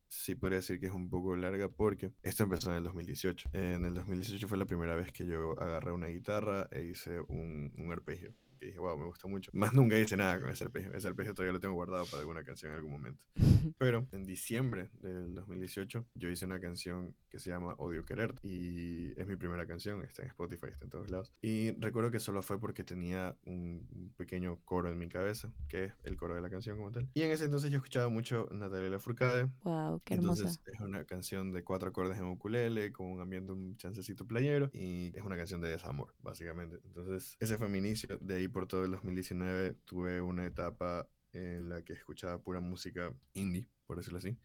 sí 0.07 0.35
podría 0.35 0.57
decir 0.57 0.79
que 0.79 0.87
es 0.87 0.93
un 0.93 1.09
poco 1.09 1.35
larga 1.35 1.69
porque 1.69 2.11
esto 2.23 2.43
empezó 2.43 2.71
en 2.71 2.77
el 2.77 2.83
2018. 2.83 3.49
En 3.53 3.85
el 3.85 3.93
2018 3.93 4.47
fue 4.47 4.57
la 4.57 4.65
primera 4.65 4.95
vez 4.95 5.11
que 5.11 5.25
yo 5.25 5.59
agarré 5.61 5.91
una 5.91 6.07
guitarra 6.07 6.67
e 6.71 6.83
hice 6.83 7.19
un, 7.21 7.73
un 7.77 7.91
arpegio 7.91 8.33
que 8.57 8.67
dije, 8.67 8.79
wow, 8.79 8.97
me 8.97 9.05
gusta 9.05 9.27
mucho. 9.27 9.51
Más 9.53 9.73
nunca 9.73 9.97
hice 9.97 10.17
nada 10.17 10.39
con 10.39 10.49
ese 10.49 10.63
arpegio. 10.63 10.93
Ese 10.93 11.07
arpegio 11.07 11.33
todavía 11.33 11.53
lo 11.53 11.59
tengo 11.59 11.75
guardado 11.75 12.05
para 12.05 12.19
alguna 12.19 12.43
canción 12.43 12.71
en 12.71 12.77
algún 12.77 12.91
momento. 12.91 13.21
Pero 13.77 14.07
en 14.11 14.25
diciembre 14.25 14.89
del 15.01 15.33
2018 15.35 16.05
yo 16.15 16.29
hice 16.29 16.45
una 16.45 16.59
canción 16.59 17.15
que 17.29 17.39
se 17.39 17.49
llama 17.49 17.73
Odio 17.77 18.05
Querer 18.05 18.35
y 18.43 19.19
es 19.19 19.27
mi 19.27 19.35
primera 19.35 19.65
canción, 19.65 20.03
está 20.03 20.21
en 20.21 20.29
Spotify, 20.29 20.67
está 20.71 20.85
en 20.85 20.91
todos 20.91 21.09
lados. 21.09 21.33
Y 21.41 21.71
recuerdo 21.79 22.11
que 22.11 22.19
solo 22.19 22.41
fue 22.41 22.59
porque 22.59 22.83
tenía 22.83 23.35
un 23.45 24.13
pequeño 24.17 24.59
coro 24.63 24.89
en 24.89 24.97
mi 24.97 25.09
cabeza, 25.09 25.51
que 25.67 25.85
es 25.85 25.93
el 26.03 26.15
coro 26.15 26.35
de 26.35 26.41
la 26.41 26.49
canción 26.49 26.77
como 26.77 26.91
tal. 26.91 27.09
Y 27.13 27.23
en 27.23 27.31
ese 27.31 27.45
entonces 27.45 27.71
yo 27.71 27.77
escuchaba 27.77 28.09
mucho 28.09 28.47
Natalia 28.51 28.89
Lafourcade. 28.89 29.49
Wow, 29.63 30.01
qué 30.03 30.15
hermosa. 30.15 30.43
Entonces 30.43 30.63
es 30.73 30.79
una 30.79 31.05
canción 31.05 31.51
de 31.51 31.63
cuatro 31.63 31.89
acordes 31.89 32.17
en 32.17 32.25
ukulele, 32.25 32.91
con 32.91 33.07
un 33.07 33.21
ambiente 33.21 33.51
un 33.51 33.75
chancecito 33.77 34.25
playero 34.25 34.69
y 34.73 35.15
es 35.15 35.23
una 35.23 35.37
canción 35.37 35.61
de 35.61 35.69
desamor, 35.69 36.13
básicamente. 36.21 36.79
Entonces 36.85 37.35
ese 37.39 37.57
fue 37.57 37.69
mi 37.69 37.79
inicio. 37.79 38.17
De 38.21 38.35
ahí 38.35 38.44
por 38.47 38.67
todo 38.67 38.85
el 38.85 38.91
2019 38.91 39.75
tuve 39.85 40.21
una 40.21 40.45
etapa 40.45 41.07
en 41.33 41.69
la 41.69 41.81
que 41.83 41.93
escuchaba 41.93 42.41
pura 42.41 42.59
música 42.59 43.13
indie, 43.33 43.67
por 43.85 43.97
decirlo 43.97 44.19
así. 44.19 44.37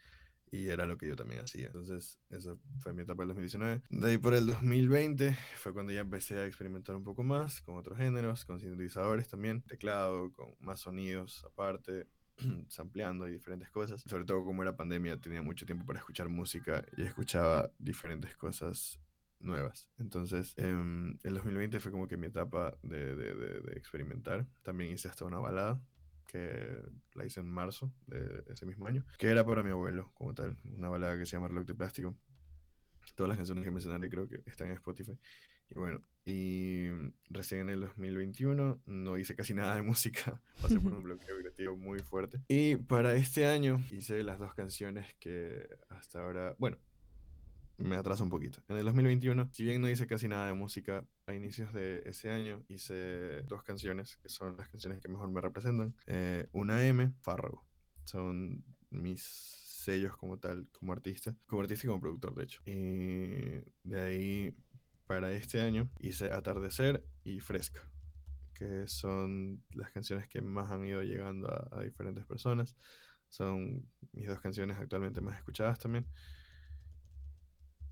Y 0.52 0.66
era 0.68 0.84
lo 0.84 0.98
que 0.98 1.06
yo 1.06 1.14
también 1.14 1.42
hacía. 1.42 1.66
Entonces, 1.66 2.18
esa 2.28 2.56
fue 2.80 2.92
mi 2.92 3.02
etapa 3.02 3.22
del 3.22 3.28
2019. 3.28 3.82
De 3.88 4.10
ahí 4.10 4.18
por 4.18 4.34
el 4.34 4.46
2020 4.46 5.36
fue 5.56 5.72
cuando 5.72 5.92
ya 5.92 6.00
empecé 6.00 6.38
a 6.38 6.46
experimentar 6.46 6.96
un 6.96 7.04
poco 7.04 7.22
más 7.22 7.62
con 7.62 7.76
otros 7.76 7.96
géneros, 7.98 8.44
con 8.44 8.58
sintetizadores 8.58 9.28
también, 9.28 9.62
teclado, 9.62 10.32
con 10.32 10.56
más 10.58 10.80
sonidos 10.80 11.44
aparte, 11.44 12.08
sampleando 12.68 13.28
y 13.28 13.32
diferentes 13.32 13.70
cosas. 13.70 14.02
Sobre 14.02 14.24
todo 14.24 14.44
como 14.44 14.62
era 14.62 14.76
pandemia, 14.76 15.20
tenía 15.20 15.40
mucho 15.40 15.64
tiempo 15.64 15.86
para 15.86 16.00
escuchar 16.00 16.28
música 16.28 16.84
y 16.96 17.02
escuchaba 17.02 17.70
diferentes 17.78 18.36
cosas 18.36 18.98
nuevas. 19.40 19.88
Entonces, 19.98 20.54
en 20.56 21.18
el 21.22 21.34
2020 21.34 21.80
fue 21.80 21.92
como 21.92 22.06
que 22.06 22.16
mi 22.16 22.26
etapa 22.28 22.76
de, 22.82 23.16
de, 23.16 23.34
de, 23.34 23.60
de 23.60 23.72
experimentar. 23.72 24.46
También 24.62 24.92
hice 24.92 25.08
hasta 25.08 25.24
una 25.24 25.38
balada 25.38 25.80
que 26.30 26.82
la 27.14 27.26
hice 27.26 27.40
en 27.40 27.50
marzo 27.50 27.92
de 28.06 28.44
ese 28.52 28.64
mismo 28.64 28.86
año, 28.86 29.04
que 29.18 29.28
era 29.28 29.44
para 29.44 29.62
mi 29.64 29.70
abuelo, 29.70 30.12
como 30.14 30.32
tal, 30.32 30.56
una 30.64 30.88
balada 30.88 31.18
que 31.18 31.26
se 31.26 31.32
llama 31.32 31.48
Reloj 31.48 31.66
de 31.66 31.74
Plástico. 31.74 32.16
Todas 33.16 33.28
las 33.28 33.36
canciones 33.36 33.64
que 33.64 33.70
mencionaré 33.70 34.08
creo 34.08 34.28
que 34.28 34.40
están 34.46 34.68
en 34.68 34.74
Spotify. 34.74 35.18
Y 35.70 35.74
bueno, 35.74 36.02
y 36.24 36.88
recién 37.28 37.62
en 37.62 37.70
el 37.70 37.80
2021 37.80 38.82
no 38.86 39.18
hice 39.18 39.34
casi 39.34 39.54
nada 39.54 39.74
de 39.74 39.82
música, 39.82 40.40
pasé 40.62 40.78
por 40.78 40.92
un 40.92 41.02
bloqueo 41.02 41.36
creativo 41.38 41.76
muy 41.76 41.98
fuerte. 42.00 42.40
Y 42.46 42.76
para 42.76 43.14
este 43.16 43.46
año 43.46 43.80
hice 43.90 44.22
las 44.22 44.38
dos 44.38 44.54
canciones 44.54 45.14
que 45.18 45.68
hasta 45.88 46.22
ahora, 46.22 46.54
bueno, 46.58 46.78
me 47.84 47.96
atraso 47.96 48.24
un 48.24 48.30
poquito. 48.30 48.62
En 48.68 48.76
el 48.76 48.84
2021, 48.84 49.48
si 49.52 49.64
bien 49.64 49.80
no 49.80 49.88
hice 49.88 50.06
casi 50.06 50.28
nada 50.28 50.46
de 50.46 50.54
música, 50.54 51.04
a 51.26 51.34
inicios 51.34 51.72
de 51.72 52.02
ese 52.04 52.30
año 52.30 52.62
hice 52.68 53.42
dos 53.42 53.62
canciones 53.62 54.16
que 54.16 54.28
son 54.28 54.56
las 54.56 54.68
canciones 54.68 55.00
que 55.00 55.08
mejor 55.08 55.30
me 55.30 55.40
representan. 55.40 55.94
Eh, 56.06 56.46
una 56.52 56.86
M, 56.86 57.12
Fárrago. 57.20 57.64
Son 58.04 58.62
mis 58.90 59.22
sellos 59.22 60.16
como 60.16 60.38
tal, 60.38 60.68
como 60.72 60.92
artista, 60.92 61.34
como 61.46 61.62
artista 61.62 61.86
y 61.86 61.88
como 61.88 62.00
productor, 62.00 62.34
de 62.34 62.44
hecho. 62.44 62.60
Y 62.66 63.88
de 63.88 64.00
ahí, 64.00 64.54
para 65.06 65.32
este 65.32 65.60
año, 65.60 65.88
hice 66.00 66.30
Atardecer 66.32 67.04
y 67.24 67.40
Fresca, 67.40 67.82
que 68.54 68.86
son 68.88 69.62
las 69.74 69.90
canciones 69.90 70.28
que 70.28 70.42
más 70.42 70.70
han 70.70 70.84
ido 70.84 71.02
llegando 71.02 71.48
a 71.72 71.80
diferentes 71.82 72.26
personas. 72.26 72.76
Son 73.28 73.88
mis 74.12 74.26
dos 74.26 74.40
canciones 74.40 74.76
actualmente 74.76 75.20
más 75.20 75.38
escuchadas 75.38 75.78
también. 75.78 76.06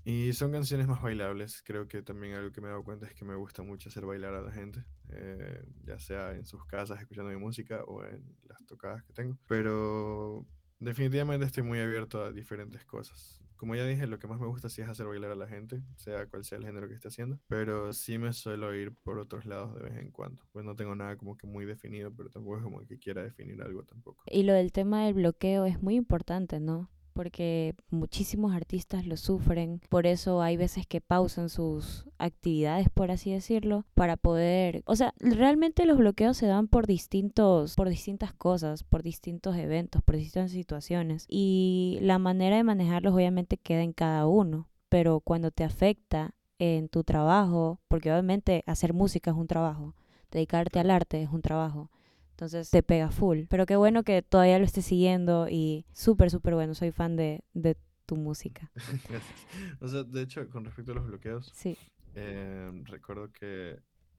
Y 0.05 0.33
son 0.33 0.51
canciones 0.51 0.87
más 0.87 1.01
bailables. 1.01 1.61
Creo 1.63 1.87
que 1.87 2.01
también 2.01 2.33
algo 2.33 2.51
que 2.51 2.61
me 2.61 2.67
he 2.67 2.71
dado 2.71 2.83
cuenta 2.83 3.05
es 3.05 3.13
que 3.13 3.25
me 3.25 3.35
gusta 3.35 3.63
mucho 3.63 3.89
hacer 3.89 4.05
bailar 4.05 4.33
a 4.33 4.41
la 4.41 4.51
gente, 4.51 4.83
eh, 5.09 5.63
ya 5.83 5.99
sea 5.99 6.33
en 6.33 6.45
sus 6.45 6.65
casas 6.65 6.99
escuchando 6.99 7.31
mi 7.31 7.37
música 7.37 7.83
o 7.85 8.03
en 8.03 8.23
las 8.47 8.65
tocadas 8.65 9.03
que 9.03 9.13
tengo. 9.13 9.37
Pero 9.47 10.45
definitivamente 10.79 11.45
estoy 11.45 11.63
muy 11.63 11.79
abierto 11.79 12.23
a 12.23 12.31
diferentes 12.31 12.85
cosas. 12.85 13.39
Como 13.59 13.75
ya 13.75 13.85
dije, 13.85 14.07
lo 14.07 14.19
que 14.19 14.27
más 14.27 14.39
me 14.39 14.47
gusta 14.47 14.69
sí 14.69 14.81
es 14.81 14.87
hacer 14.87 15.05
bailar 15.05 15.31
a 15.31 15.35
la 15.35 15.45
gente, 15.45 15.83
sea 15.97 16.25
cual 16.27 16.45
sea 16.45 16.57
el 16.57 16.65
género 16.65 16.87
que 16.87 16.93
esté 16.93 17.09
haciendo. 17.09 17.41
Pero 17.49 17.91
sí 17.91 18.17
me 18.17 18.31
suelo 18.31 18.73
ir 18.73 18.95
por 19.03 19.19
otros 19.19 19.45
lados 19.45 19.75
de 19.75 19.81
vez 19.81 19.97
en 19.97 20.11
cuando. 20.11 20.41
Pues 20.53 20.63
no 20.63 20.77
tengo 20.77 20.95
nada 20.95 21.17
como 21.17 21.35
que 21.35 21.45
muy 21.45 21.65
definido, 21.65 22.09
pero 22.15 22.29
tampoco 22.29 22.55
es 22.55 22.63
como 22.63 22.79
que 22.85 22.97
quiera 22.97 23.21
definir 23.21 23.61
algo 23.61 23.83
tampoco. 23.83 24.23
Y 24.27 24.43
lo 24.43 24.53
del 24.53 24.71
tema 24.71 25.03
del 25.03 25.15
bloqueo 25.15 25.65
es 25.65 25.83
muy 25.83 25.95
importante, 25.95 26.61
¿no? 26.61 26.89
Porque 27.19 27.75
muchísimos 27.89 28.53
artistas 28.53 29.05
lo 29.05 29.17
sufren, 29.17 29.81
por 29.89 30.07
eso 30.07 30.41
hay 30.41 30.55
veces 30.55 30.87
que 30.87 31.01
pausan 31.01 31.49
sus 31.49 32.05
actividades, 32.17 32.87
por 32.87 33.11
así 33.11 33.29
decirlo, 33.29 33.83
para 33.93 34.15
poder, 34.15 34.83
o 34.85 34.95
sea, 34.95 35.13
realmente 35.19 35.85
los 35.85 35.97
bloqueos 35.97 36.37
se 36.37 36.47
dan 36.47 36.69
por 36.69 36.87
distintos, 36.87 37.75
por 37.75 37.89
distintas 37.89 38.31
cosas, 38.31 38.83
por 38.85 39.03
distintos 39.03 39.57
eventos, 39.57 40.01
por 40.01 40.15
distintas 40.15 40.51
situaciones. 40.51 41.25
Y 41.27 41.97
la 42.01 42.19
manera 42.19 42.55
de 42.55 42.63
manejarlos 42.63 43.13
obviamente 43.13 43.57
queda 43.57 43.81
en 43.81 43.91
cada 43.91 44.25
uno, 44.25 44.69
pero 44.87 45.19
cuando 45.19 45.51
te 45.51 45.65
afecta 45.65 46.35
en 46.57 46.87
tu 46.87 47.03
trabajo, 47.03 47.81
porque 47.89 48.13
obviamente 48.13 48.63
hacer 48.65 48.93
música 48.93 49.31
es 49.31 49.37
un 49.37 49.47
trabajo, 49.47 49.93
dedicarte 50.31 50.79
al 50.79 50.89
arte 50.89 51.21
es 51.21 51.29
un 51.29 51.41
trabajo, 51.41 51.91
Entonces 52.39 52.69
te 52.69 52.81
pega 52.83 53.11
full. 53.11 53.41
Pero 53.49 53.65
qué 53.65 53.75
bueno 53.75 54.03
que 54.03 54.21
todavía 54.21 54.59
lo 54.59 54.63
estés 54.65 54.85
siguiendo 54.85 55.49
y 55.49 55.85
súper, 55.91 56.29
súper 56.29 56.53
bueno. 56.53 56.73
Soy 56.73 56.91
fan 56.93 57.17
de, 57.17 57.43
de 57.53 57.75
tu 58.05 58.15
música. 58.15 58.71
Gracias. 59.09 59.47
O 59.81 59.87
sea, 59.89 60.03
de 60.03 60.21
hecho, 60.21 60.49
con 60.49 60.63
respecto 60.63 60.93
a 60.93 60.95
los 60.95 61.05
bloqueos, 61.05 61.51
Sí. 61.53 61.77
eh, 62.15 62.71
recuerdo 62.85 63.29
que 63.33 63.77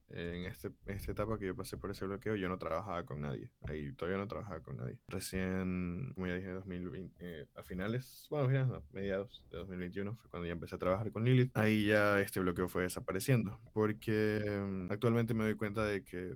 en 0.09 0.45
este, 0.45 0.67
en 0.85 0.97
esta 0.97 1.13
etapa 1.13 1.39
que 1.39 1.47
yo 1.47 1.55
pasé 1.55 1.77
por 1.77 1.89
ese 1.89 2.05
bloqueo, 2.05 2.35
yo 2.35 2.47
no 2.47 2.59
trabajaba 2.59 3.03
con 3.05 3.21
nadie. 3.21 3.49
Ahí 3.63 3.91
todavía 3.93 4.19
no 4.19 4.27
trabajaba 4.27 4.59
con 4.59 4.77
nadie. 4.77 4.99
Recién, 5.07 6.11
como 6.13 6.27
ya 6.27 6.35
dije, 6.35 6.49
2020, 6.51 7.15
eh, 7.19 7.47
a 7.55 7.63
finales, 7.63 8.27
bueno, 8.29 8.47
finales 8.49 8.67
no, 8.67 8.83
mediados 8.91 9.41
de 9.49 9.57
2021 9.57 10.13
fue 10.13 10.29
cuando 10.29 10.45
ya 10.45 10.53
empecé 10.53 10.75
a 10.75 10.77
trabajar 10.79 11.11
con 11.11 11.23
Lilith. 11.25 11.57
Ahí 11.57 11.87
ya 11.87 12.19
este 12.21 12.39
bloqueo 12.39 12.67
fue 12.67 12.83
desapareciendo, 12.83 13.59
porque 13.73 14.43
mm, 14.45 14.91
actualmente 14.91 15.33
me 15.33 15.45
doy 15.45 15.55
cuenta 15.55 15.85
de 15.85 16.03
que 16.03 16.35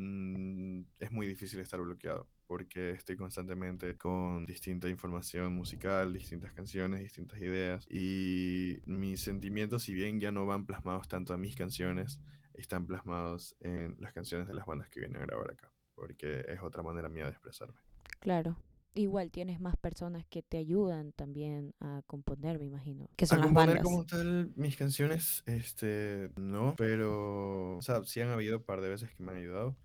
mm, 0.00 0.86
es 0.98 1.12
muy 1.12 1.26
difícil 1.26 1.60
estar 1.60 1.80
bloqueado 1.80 2.28
porque 2.46 2.90
estoy 2.90 3.16
constantemente 3.16 3.96
con 3.96 4.44
distinta 4.44 4.88
información 4.88 5.54
musical, 5.54 6.12
distintas 6.12 6.52
canciones, 6.52 6.98
distintas 7.00 7.40
ideas 7.40 7.86
y 7.88 8.78
mis 8.86 9.20
sentimientos, 9.20 9.84
si 9.84 9.94
bien 9.94 10.18
ya 10.18 10.32
no 10.32 10.46
van 10.46 10.66
plasmados 10.66 11.06
tanto 11.06 11.32
a 11.32 11.36
mis 11.38 11.54
canciones, 11.54 12.18
están 12.54 12.86
plasmados 12.86 13.54
en 13.60 13.96
las 14.00 14.12
canciones 14.12 14.48
de 14.48 14.54
las 14.54 14.66
bandas 14.66 14.88
que 14.88 14.98
vienen 14.98 15.22
a 15.22 15.26
grabar 15.26 15.52
acá, 15.52 15.70
porque 15.94 16.44
es 16.48 16.60
otra 16.60 16.82
manera 16.82 17.08
mía 17.08 17.26
de 17.26 17.30
expresarme. 17.30 17.78
Claro. 18.18 18.56
Igual 18.94 19.30
tienes 19.30 19.60
más 19.60 19.76
personas 19.76 20.26
que 20.26 20.42
te 20.42 20.58
ayudan 20.58 21.12
también 21.12 21.74
a 21.78 22.02
componer, 22.08 22.58
me 22.58 22.64
imagino. 22.64 23.08
Que 23.14 23.26
A 23.26 23.28
son 23.28 23.38
las 23.38 23.46
componer 23.46 23.76
bandas. 23.76 23.84
como 23.84 24.04
tal 24.04 24.50
mis 24.56 24.76
canciones, 24.76 25.44
este, 25.46 26.32
no, 26.36 26.74
pero, 26.76 27.76
o 27.76 27.82
sea, 27.82 28.02
sí 28.04 28.20
han 28.20 28.30
habido 28.30 28.58
un 28.58 28.64
par 28.64 28.80
de 28.80 28.88
veces 28.88 29.08
que 29.12 29.22
me 29.22 29.30
han 29.30 29.38
ayudado. 29.38 29.76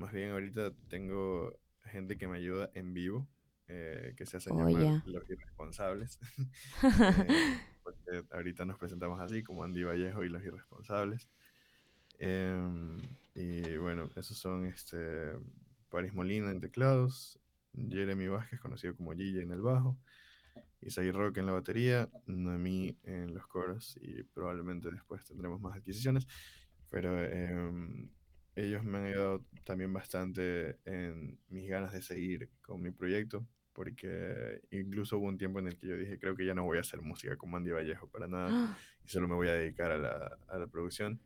Más 0.00 0.12
bien 0.12 0.30
ahorita 0.30 0.72
tengo 0.88 1.60
gente 1.84 2.16
que 2.16 2.26
me 2.26 2.38
ayuda 2.38 2.70
en 2.72 2.94
vivo, 2.94 3.28
eh, 3.68 4.14
que 4.16 4.24
se 4.24 4.38
hacen 4.38 4.54
Oh, 4.54 4.66
llamar 4.66 4.82
ya. 4.82 5.02
los 5.04 5.28
irresponsables. 5.28 6.18
Eh, 6.82 6.82
porque 7.82 8.24
ahorita 8.30 8.64
nos 8.64 8.78
presentamos 8.78 9.20
así 9.20 9.42
como 9.42 9.62
Andy 9.62 9.82
Vallejo 9.84 10.24
y 10.24 10.30
los 10.30 10.42
irresponsables. 10.42 11.28
Em, 12.18 12.98
y 13.34 13.76
bueno, 13.76 14.08
esos 14.16 14.38
son 14.38 14.64
este, 14.66 15.32
Paris 15.90 16.14
Molina 16.14 16.50
en 16.50 16.60
teclados, 16.60 17.38
Jeremy 17.74 18.28
Vázquez, 18.28 18.58
conocido 18.58 18.96
como 18.96 19.12
Gigi 19.12 19.40
en 19.40 19.52
el 19.52 19.60
bajo, 19.60 19.98
Isaí 20.80 21.10
Rock 21.10 21.36
en 21.38 21.46
la 21.46 21.52
batería, 21.52 22.08
Noemí 22.26 22.96
en 23.04 23.34
los 23.34 23.46
coros 23.46 23.98
y 24.00 24.22
probablemente 24.22 24.90
después 24.90 25.26
tendremos 25.26 25.60
más 25.60 25.76
adquisiciones. 25.76 26.26
Pero 26.88 27.22
em, 27.22 28.08
ellos 28.56 28.84
me 28.84 28.98
han 28.98 29.04
ayudado 29.06 29.44
también 29.64 29.92
bastante 29.92 30.78
en 30.84 31.38
mis 31.48 31.68
ganas 31.68 31.92
de 31.92 32.02
seguir 32.02 32.50
con 32.62 32.82
mi 32.82 32.90
proyecto, 32.90 33.46
porque 33.72 34.60
incluso 34.70 35.18
hubo 35.18 35.26
un 35.26 35.38
tiempo 35.38 35.58
en 35.58 35.68
el 35.68 35.76
que 35.76 35.88
yo 35.88 35.96
dije, 35.96 36.18
creo 36.18 36.36
que 36.36 36.44
ya 36.44 36.54
no 36.54 36.64
voy 36.64 36.78
a 36.78 36.82
hacer 36.82 37.00
música 37.02 37.36
como 37.36 37.56
Andy 37.56 37.70
Vallejo 37.70 38.08
para 38.08 38.26
nada 38.26 38.76
y 39.04 39.08
solo 39.08 39.28
me 39.28 39.34
voy 39.34 39.48
a 39.48 39.54
dedicar 39.54 39.90
a 39.92 39.98
la, 39.98 40.38
a 40.48 40.58
la 40.58 40.66
producción. 40.66 41.20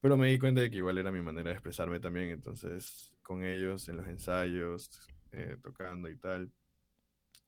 Pero 0.00 0.16
me 0.16 0.28
di 0.28 0.38
cuenta 0.38 0.60
de 0.60 0.70
que 0.70 0.78
igual 0.78 0.98
era 0.98 1.12
mi 1.12 1.22
manera 1.22 1.50
de 1.50 1.54
expresarme 1.54 2.00
también, 2.00 2.30
entonces 2.30 3.12
con 3.22 3.44
ellos 3.44 3.88
en 3.88 3.96
los 3.96 4.08
ensayos, 4.08 5.08
eh, 5.30 5.56
tocando 5.62 6.10
y 6.10 6.16
tal. 6.16 6.50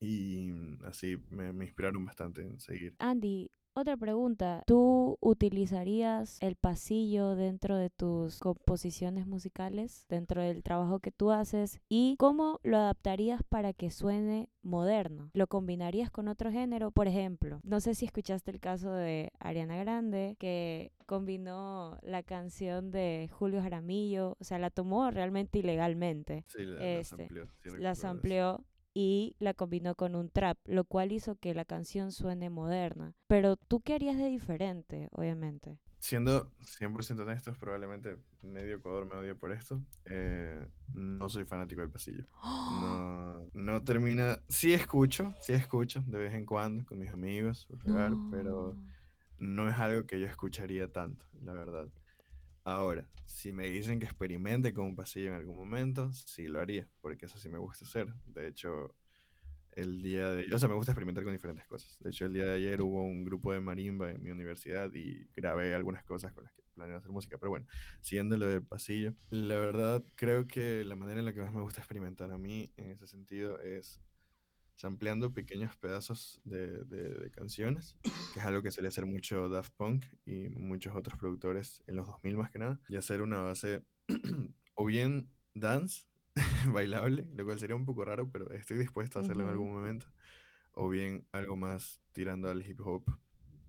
Y 0.00 0.52
así 0.84 1.16
me, 1.30 1.52
me 1.52 1.64
inspiraron 1.64 2.04
bastante 2.04 2.42
en 2.42 2.60
seguir. 2.60 2.94
Andy, 2.98 3.50
otra 3.74 3.96
pregunta. 3.96 4.62
¿Tú 4.66 5.18
utilizarías 5.20 6.38
el 6.40 6.56
pasillo 6.56 7.34
dentro 7.34 7.76
de 7.76 7.90
tus 7.90 8.38
composiciones 8.38 9.26
musicales, 9.26 10.06
dentro 10.08 10.42
del 10.42 10.62
trabajo 10.62 11.00
que 11.00 11.10
tú 11.12 11.30
haces? 11.30 11.80
¿Y 11.88 12.16
cómo 12.18 12.60
lo 12.62 12.76
adaptarías 12.76 13.42
para 13.42 13.72
que 13.72 13.90
suene 13.90 14.48
moderno? 14.62 15.30
¿Lo 15.34 15.46
combinarías 15.46 16.10
con 16.10 16.28
otro 16.28 16.50
género? 16.50 16.90
Por 16.90 17.08
ejemplo, 17.08 17.60
no 17.62 17.80
sé 17.80 17.94
si 17.94 18.04
escuchaste 18.06 18.50
el 18.50 18.60
caso 18.60 18.92
de 18.92 19.32
Ariana 19.38 19.76
Grande, 19.76 20.36
que 20.38 20.92
combinó 21.06 21.98
la 22.02 22.22
canción 22.22 22.90
de 22.90 23.28
Julio 23.32 23.60
Jaramillo, 23.60 24.36
o 24.40 24.44
sea, 24.44 24.58
la 24.58 24.70
tomó 24.70 25.10
realmente 25.10 25.58
ilegalmente. 25.58 26.44
Sí, 26.48 26.64
la, 26.64 26.78
la 26.78 26.92
Este, 27.00 27.04
sampleó, 27.16 27.46
sí 27.62 27.70
la 27.78 27.94
sampleó 27.94 28.64
y 28.94 29.34
la 29.40 29.52
combinó 29.54 29.96
con 29.96 30.14
un 30.14 30.30
trap, 30.30 30.56
lo 30.64 30.84
cual 30.84 31.12
hizo 31.12 31.34
que 31.36 31.52
la 31.52 31.64
canción 31.64 32.12
suene 32.12 32.48
moderna. 32.48 33.12
Pero 33.26 33.56
tú 33.56 33.80
qué 33.80 33.94
harías 33.94 34.16
de 34.16 34.28
diferente, 34.28 35.08
obviamente. 35.12 35.78
Siendo 35.98 36.50
100% 36.60 37.22
honestos, 37.22 37.56
probablemente 37.58 38.18
medio 38.42 38.76
Ecuador 38.76 39.06
me 39.06 39.16
odia 39.16 39.34
por 39.34 39.52
esto. 39.52 39.80
eh, 40.04 40.66
no 40.92 41.28
soy 41.28 41.44
fanático 41.44 41.80
del 41.80 41.90
pasillo. 41.90 42.24
No, 42.64 43.50
no 43.52 43.82
termina. 43.82 44.38
Sí 44.48 44.72
escucho, 44.72 45.34
sí 45.40 45.52
escucho 45.52 46.02
de 46.06 46.18
vez 46.18 46.34
en 46.34 46.46
cuando 46.46 46.84
con 46.86 46.98
mis 46.98 47.10
amigos, 47.10 47.66
por 47.66 47.80
jugar, 47.80 48.12
pero 48.30 48.76
no 49.38 49.68
es 49.68 49.78
algo 49.78 50.06
que 50.06 50.18
yo 50.20 50.26
escucharía 50.26 50.90
tanto, 50.90 51.24
la 51.42 51.52
verdad. 51.52 51.88
Ahora, 52.64 53.06
si 53.26 53.52
me 53.52 53.68
dicen 53.68 53.98
que 54.00 54.06
experimente 54.06 54.72
con 54.72 54.86
un 54.86 54.96
pasillo 54.96 55.28
en 55.28 55.34
algún 55.34 55.56
momento, 55.56 56.10
sí 56.12 56.48
lo 56.48 56.60
haría, 56.60 56.88
porque 57.00 57.26
eso 57.26 57.38
sí 57.38 57.48
me 57.50 57.58
gusta 57.58 57.84
hacer. 57.84 58.08
De 58.24 58.48
hecho, 58.48 58.94
el 59.72 60.02
día 60.02 60.30
de... 60.30 60.52
O 60.54 60.58
sea, 60.58 60.68
me 60.68 60.74
gusta 60.74 60.92
experimentar 60.92 61.24
con 61.24 61.32
diferentes 61.34 61.66
cosas. 61.66 61.98
De 62.00 62.10
hecho, 62.10 62.24
el 62.24 62.32
día 62.32 62.46
de 62.46 62.54
ayer 62.54 62.80
hubo 62.80 63.02
un 63.02 63.24
grupo 63.24 63.52
de 63.52 63.60
marimba 63.60 64.10
en 64.10 64.22
mi 64.22 64.30
universidad 64.30 64.90
y 64.94 65.26
grabé 65.36 65.74
algunas 65.74 66.04
cosas 66.04 66.32
con 66.32 66.44
las 66.44 66.54
que 66.54 66.62
planeo 66.74 66.96
hacer 66.96 67.10
música. 67.10 67.36
Pero 67.38 67.50
bueno, 67.50 67.66
siguiendo 68.00 68.36
lo 68.38 68.46
del 68.46 68.62
pasillo, 68.62 69.14
la 69.30 69.58
verdad 69.58 70.02
creo 70.14 70.46
que 70.46 70.84
la 70.84 70.96
manera 70.96 71.18
en 71.18 71.26
la 71.26 71.34
que 71.34 71.42
más 71.42 71.52
me 71.52 71.60
gusta 71.60 71.80
experimentar 71.80 72.30
a 72.32 72.38
mí 72.38 72.72
en 72.76 72.90
ese 72.92 73.06
sentido 73.06 73.60
es 73.60 74.00
sampleando 74.76 75.32
pequeños 75.32 75.76
pedazos 75.76 76.40
de, 76.44 76.84
de- 76.84 77.14
de 77.14 77.30
canciones, 77.30 77.96
que 78.32 78.40
es 78.40 78.44
algo 78.44 78.62
que 78.62 78.70
solía 78.70 78.88
hacer 78.88 79.06
mucho 79.06 79.48
Daft 79.48 79.72
Punk 79.76 80.04
y 80.26 80.48
muchos 80.48 80.94
otros 80.96 81.18
productores 81.18 81.82
en 81.86 81.96
los 81.96 82.06
2000 82.06 82.36
más 82.36 82.50
que 82.50 82.58
nada, 82.58 82.80
y 82.88 82.96
hacer 82.96 83.22
una 83.22 83.40
base 83.40 83.82
o 84.74 84.84
bien 84.86 85.30
dance, 85.54 86.06
bailable, 86.72 87.26
lo 87.34 87.44
cual 87.44 87.58
sería 87.58 87.76
un 87.76 87.84
poco 87.86 88.04
raro, 88.04 88.28
pero 88.30 88.50
estoy 88.50 88.78
dispuesto 88.78 89.18
a 89.18 89.22
hacerlo 89.22 89.44
en 89.44 89.50
Ujú. 89.50 89.52
algún 89.52 89.72
momento, 89.72 90.06
o 90.72 90.88
bien 90.88 91.26
algo 91.32 91.56
más 91.56 92.00
tirando 92.12 92.50
al 92.50 92.66
hip 92.66 92.80
hop 92.80 93.04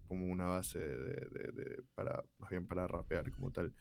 como 0.08 0.26
una 0.28 0.46
base 0.46 0.80
de, 0.80 1.30
de- 1.32 1.52
de- 1.52 1.84
para, 1.96 2.24
más 2.40 2.50
bien 2.50 2.68
para 2.68 2.88
rapear 2.88 3.32
como 3.32 3.52
tal, 3.52 3.74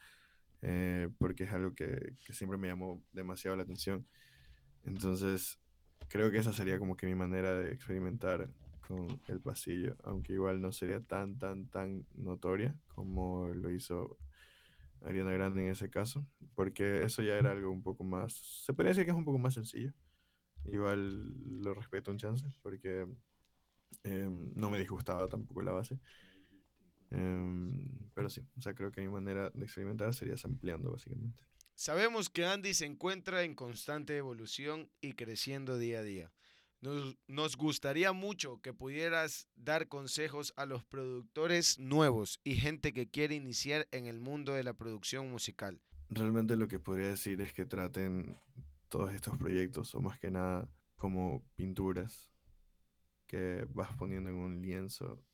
eh, 0.62 1.08
porque 1.18 1.44
es 1.44 1.52
algo 1.52 1.74
que, 1.74 2.16
que 2.24 2.32
siempre 2.32 2.58
me 2.58 2.68
llamó 2.68 3.02
demasiado 3.12 3.56
la 3.56 3.62
atención. 3.64 4.06
Entonces, 4.84 5.58
creo 6.08 6.30
que 6.30 6.38
esa 6.38 6.52
sería 6.52 6.78
como 6.78 6.96
que 6.96 7.06
mi 7.06 7.14
manera 7.14 7.54
de 7.54 7.72
experimentar 7.72 8.48
con 8.86 9.20
el 9.28 9.40
pasillo, 9.40 9.96
aunque 10.04 10.34
igual 10.34 10.60
no 10.60 10.72
sería 10.72 11.00
tan, 11.00 11.38
tan, 11.38 11.66
tan 11.68 12.06
notoria 12.14 12.74
como 12.94 13.48
lo 13.48 13.70
hizo 13.70 14.18
Ariana 15.02 15.32
Grande 15.32 15.64
en 15.64 15.70
ese 15.72 15.90
caso, 15.90 16.26
porque 16.54 17.02
eso 17.04 17.22
ya 17.22 17.34
era 17.34 17.52
algo 17.52 17.70
un 17.70 17.82
poco 17.82 18.04
más, 18.04 18.32
se 18.34 18.72
podría 18.72 18.90
decir 18.90 19.04
que 19.04 19.10
es 19.10 19.16
un 19.16 19.24
poco 19.24 19.38
más 19.38 19.54
sencillo. 19.54 19.92
Igual 20.66 21.62
lo 21.62 21.74
respeto 21.74 22.10
un 22.10 22.18
chance, 22.18 22.46
porque 22.62 23.06
em, 24.04 24.52
no 24.54 24.70
me 24.70 24.78
disgustaba 24.78 25.28
tampoco 25.28 25.62
la 25.62 25.72
base. 25.72 25.98
Em, 27.10 27.88
pero 28.14 28.28
sí, 28.28 28.42
o 28.56 28.60
sea, 28.60 28.74
creo 28.74 28.90
que 28.90 29.00
mi 29.00 29.08
manera 29.08 29.50
de 29.50 29.64
experimentar 29.64 30.12
sería 30.14 30.34
ampliando 30.44 30.90
básicamente. 30.92 31.42
Sabemos 31.74 32.30
que 32.30 32.46
Andy 32.46 32.72
se 32.72 32.86
encuentra 32.86 33.42
en 33.42 33.54
constante 33.54 34.16
evolución 34.16 34.90
y 35.00 35.14
creciendo 35.14 35.76
día 35.76 35.98
a 36.00 36.02
día. 36.02 36.32
Nos, 37.26 37.56
gustaría 37.56 38.12
mucho 38.12 38.60
que 38.60 38.74
pudieras 38.74 39.48
dar 39.56 39.88
consejos 39.88 40.52
a 40.56 40.66
los 40.66 40.84
productores 40.84 41.78
nuevos 41.78 42.40
y 42.44 42.56
gente 42.56 42.92
que 42.92 43.08
quiere 43.08 43.34
iniciar 43.34 43.88
en 43.90 44.06
el 44.06 44.20
mundo 44.20 44.52
de 44.52 44.64
la 44.64 44.74
producción 44.74 45.30
musical. 45.30 45.80
Realmente 46.10 46.56
lo 46.56 46.68
que 46.68 46.78
podría 46.78 47.08
decir 47.08 47.40
es 47.40 47.54
que 47.54 47.64
traten 47.64 48.38
todos 48.88 49.14
estos 49.14 49.36
proyectos, 49.38 49.94
o 49.94 50.00
más 50.00 50.18
que 50.18 50.30
nada 50.30 50.68
como 50.96 51.42
pinturas 51.56 52.30
que 53.26 53.66
vas 53.70 53.96
poniendo 53.96 54.28
en 54.28 54.36
un 54.36 54.60
lienzo 54.60 55.24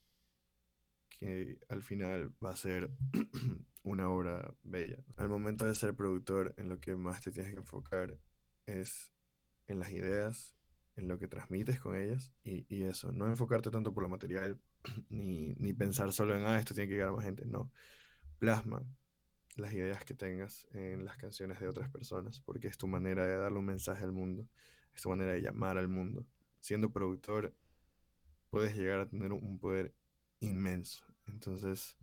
que 1.20 1.58
al 1.68 1.82
final 1.82 2.32
va 2.42 2.52
a 2.52 2.56
ser 2.56 2.90
una 3.84 4.08
obra 4.08 4.54
bella. 4.62 4.96
Al 5.16 5.28
momento 5.28 5.66
de 5.66 5.74
ser 5.74 5.94
productor, 5.94 6.54
en 6.56 6.70
lo 6.70 6.80
que 6.80 6.96
más 6.96 7.20
te 7.20 7.30
tienes 7.30 7.52
que 7.52 7.58
enfocar 7.58 8.18
es 8.66 9.12
en 9.66 9.78
las 9.78 9.90
ideas, 9.92 10.56
en 10.96 11.08
lo 11.08 11.18
que 11.18 11.28
transmites 11.28 11.78
con 11.78 11.94
ellas 11.94 12.32
y, 12.42 12.66
y 12.74 12.84
eso, 12.84 13.12
no 13.12 13.26
enfocarte 13.26 13.70
tanto 13.70 13.92
por 13.92 14.02
lo 14.02 14.08
material, 14.08 14.58
ni, 15.10 15.54
ni 15.56 15.74
pensar 15.74 16.12
solo 16.12 16.34
en, 16.34 16.44
ah, 16.46 16.58
esto 16.58 16.74
tiene 16.74 16.88
que 16.88 16.94
llegar 16.94 17.10
a 17.10 17.12
más 17.12 17.24
gente, 17.24 17.44
no. 17.44 17.70
Plasma 18.38 18.82
las 19.56 19.74
ideas 19.74 20.04
que 20.04 20.14
tengas 20.14 20.66
en 20.72 21.04
las 21.04 21.18
canciones 21.18 21.60
de 21.60 21.68
otras 21.68 21.90
personas, 21.90 22.40
porque 22.40 22.68
es 22.68 22.78
tu 22.78 22.86
manera 22.86 23.26
de 23.26 23.36
darle 23.36 23.58
un 23.58 23.66
mensaje 23.66 24.04
al 24.04 24.12
mundo, 24.12 24.48
es 24.94 25.02
tu 25.02 25.10
manera 25.10 25.32
de 25.32 25.42
llamar 25.42 25.76
al 25.76 25.88
mundo. 25.88 26.24
Siendo 26.60 26.90
productor, 26.90 27.54
puedes 28.48 28.74
llegar 28.74 29.00
a 29.00 29.08
tener 29.08 29.32
un 29.32 29.58
poder 29.58 29.94
inmenso. 30.40 31.09
Entonces, 31.32 31.96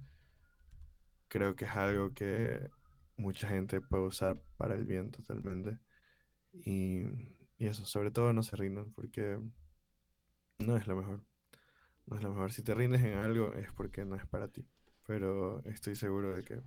creo 1.28 1.56
que 1.56 1.66
es 1.66 1.72
algo 1.72 2.14
que 2.14 2.70
mucha 3.18 3.48
gente 3.48 3.82
puede 3.82 4.04
usar 4.04 4.40
para 4.58 4.76
el 4.76 4.86
bien 4.86 5.12
totalmente. 5.12 5.80
Y, 6.54 7.04
y 7.58 7.68
eso, 7.68 7.86
sobre 7.86 8.12
todo 8.12 8.34
no 8.34 8.44
se 8.44 8.56
rindan 8.56 8.92
porque 8.94 9.40
no 10.60 10.78
es 10.78 10.88
lo 10.88 10.96
mejor. 10.96 11.24
No 12.06 12.18
es 12.18 12.24
lo 12.24 12.30
mejor. 12.30 12.52
Si 12.52 12.64
te 12.64 12.74
rindes 12.74 13.04
en 13.04 13.18
algo 13.18 13.54
es 13.54 13.72
porque 13.74 14.06
no 14.06 14.16
es 14.16 14.26
para 14.26 14.48
ti. 14.48 14.66
Pero 15.06 15.64
estoy 15.66 15.96
seguro 15.96 16.36
de 16.36 16.44
que 16.44 16.62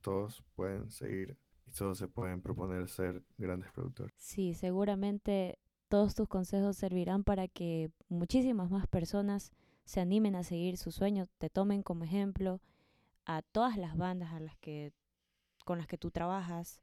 todos 0.00 0.44
pueden 0.54 0.90
seguir 0.90 1.38
y 1.66 1.72
todos 1.72 1.98
se 1.98 2.08
pueden 2.08 2.42
proponer 2.42 2.88
ser 2.88 3.22
grandes 3.38 3.70
productores. 3.72 4.14
Sí, 4.16 4.54
seguramente 4.54 5.58
todos 5.88 6.14
tus 6.14 6.28
consejos 6.28 6.76
servirán 6.76 7.24
para 7.24 7.48
que 7.48 7.90
muchísimas 8.08 8.70
más 8.70 8.86
personas 8.86 9.52
se 9.84 10.00
animen 10.00 10.36
a 10.36 10.42
seguir 10.42 10.76
su 10.76 10.90
sueño, 10.90 11.26
te 11.38 11.50
tomen 11.50 11.82
como 11.82 12.04
ejemplo 12.04 12.60
a 13.26 13.42
todas 13.42 13.76
las 13.76 13.96
bandas 13.96 14.32
a 14.32 14.40
las 14.40 14.56
que, 14.56 14.92
con 15.64 15.78
las 15.78 15.86
que 15.86 15.98
tú 15.98 16.10
trabajas. 16.10 16.80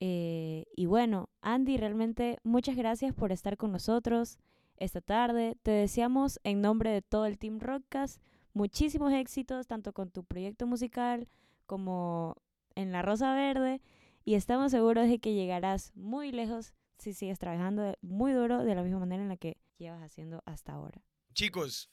Eh, 0.00 0.66
y 0.76 0.86
bueno, 0.86 1.28
Andy, 1.40 1.76
realmente 1.76 2.38
muchas 2.42 2.76
gracias 2.76 3.14
por 3.14 3.32
estar 3.32 3.56
con 3.56 3.72
nosotros 3.72 4.38
esta 4.76 5.00
tarde. 5.00 5.56
Te 5.62 5.70
deseamos 5.70 6.40
en 6.44 6.60
nombre 6.60 6.90
de 6.90 7.02
todo 7.02 7.26
el 7.26 7.38
Team 7.38 7.60
Rockcast 7.60 8.20
muchísimos 8.54 9.12
éxitos, 9.12 9.66
tanto 9.66 9.92
con 9.92 10.10
tu 10.10 10.24
proyecto 10.24 10.66
musical 10.66 11.28
como 11.66 12.36
en 12.74 12.92
La 12.92 13.02
Rosa 13.02 13.34
Verde. 13.34 13.82
Y 14.24 14.34
estamos 14.34 14.70
seguros 14.70 15.08
de 15.08 15.18
que 15.18 15.34
llegarás 15.34 15.92
muy 15.94 16.32
lejos 16.32 16.72
si 16.98 17.12
sigues 17.12 17.38
trabajando 17.38 17.94
muy 18.00 18.32
duro 18.32 18.64
de 18.64 18.74
la 18.74 18.82
misma 18.82 19.00
manera 19.00 19.22
en 19.22 19.28
la 19.28 19.36
que 19.36 19.58
llevas 19.76 20.02
haciendo 20.02 20.42
hasta 20.46 20.72
ahora. 20.72 21.02
Chicos, 21.34 21.90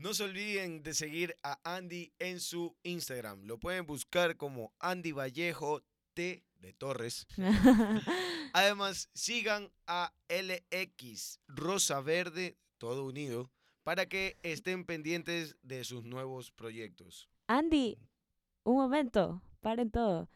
no 0.00 0.14
se 0.14 0.24
olviden 0.24 0.82
de 0.82 0.94
seguir 0.94 1.36
a 1.42 1.60
Andy 1.62 2.12
en 2.18 2.40
su 2.40 2.74
Instagram. 2.82 3.44
Lo 3.44 3.58
pueden 3.58 3.84
buscar 3.86 4.38
como 4.38 4.72
Andy 4.78 5.12
Vallejo 5.12 5.82
T 6.14 6.42
de 6.58 6.72
Torres. 6.72 7.26
Además, 8.54 9.10
sigan 9.12 9.70
a 9.86 10.14
LX 10.28 11.40
Rosa 11.48 12.00
Verde, 12.00 12.56
todo 12.78 13.04
unido, 13.04 13.50
para 13.82 14.06
que 14.06 14.38
estén 14.42 14.86
pendientes 14.86 15.56
de 15.62 15.84
sus 15.84 16.04
nuevos 16.04 16.50
proyectos. 16.50 17.28
Andy, 17.46 17.98
un 18.64 18.76
momento, 18.76 19.42
paren 19.60 19.90
todo. 19.90 20.30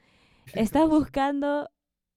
¿Estás 0.54 0.88
buscando 0.90 1.70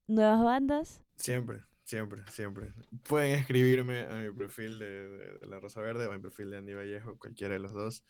nuevas 0.06 0.44
bandas? 0.44 1.02
Siempre, 1.16 1.64
siempre, 1.88 2.22
siempre. 2.32 2.74
Pueden 3.04 3.40
escribirme 3.40 4.02
a 4.02 4.16
mi 4.16 4.32
perfil 4.32 4.78
de, 4.78 5.40
La 5.48 5.60
Rosa 5.60 5.82
Verde 5.82 6.06
o 6.06 6.12
a 6.12 6.16
mi 6.16 6.22
perfil 6.22 6.52
de 6.52 6.58
Andy 6.58 6.74
Vallejo, 6.74 7.18
cualquiera 7.18 7.54
de 7.54 7.60
los 7.60 7.72
dos. 7.72 8.04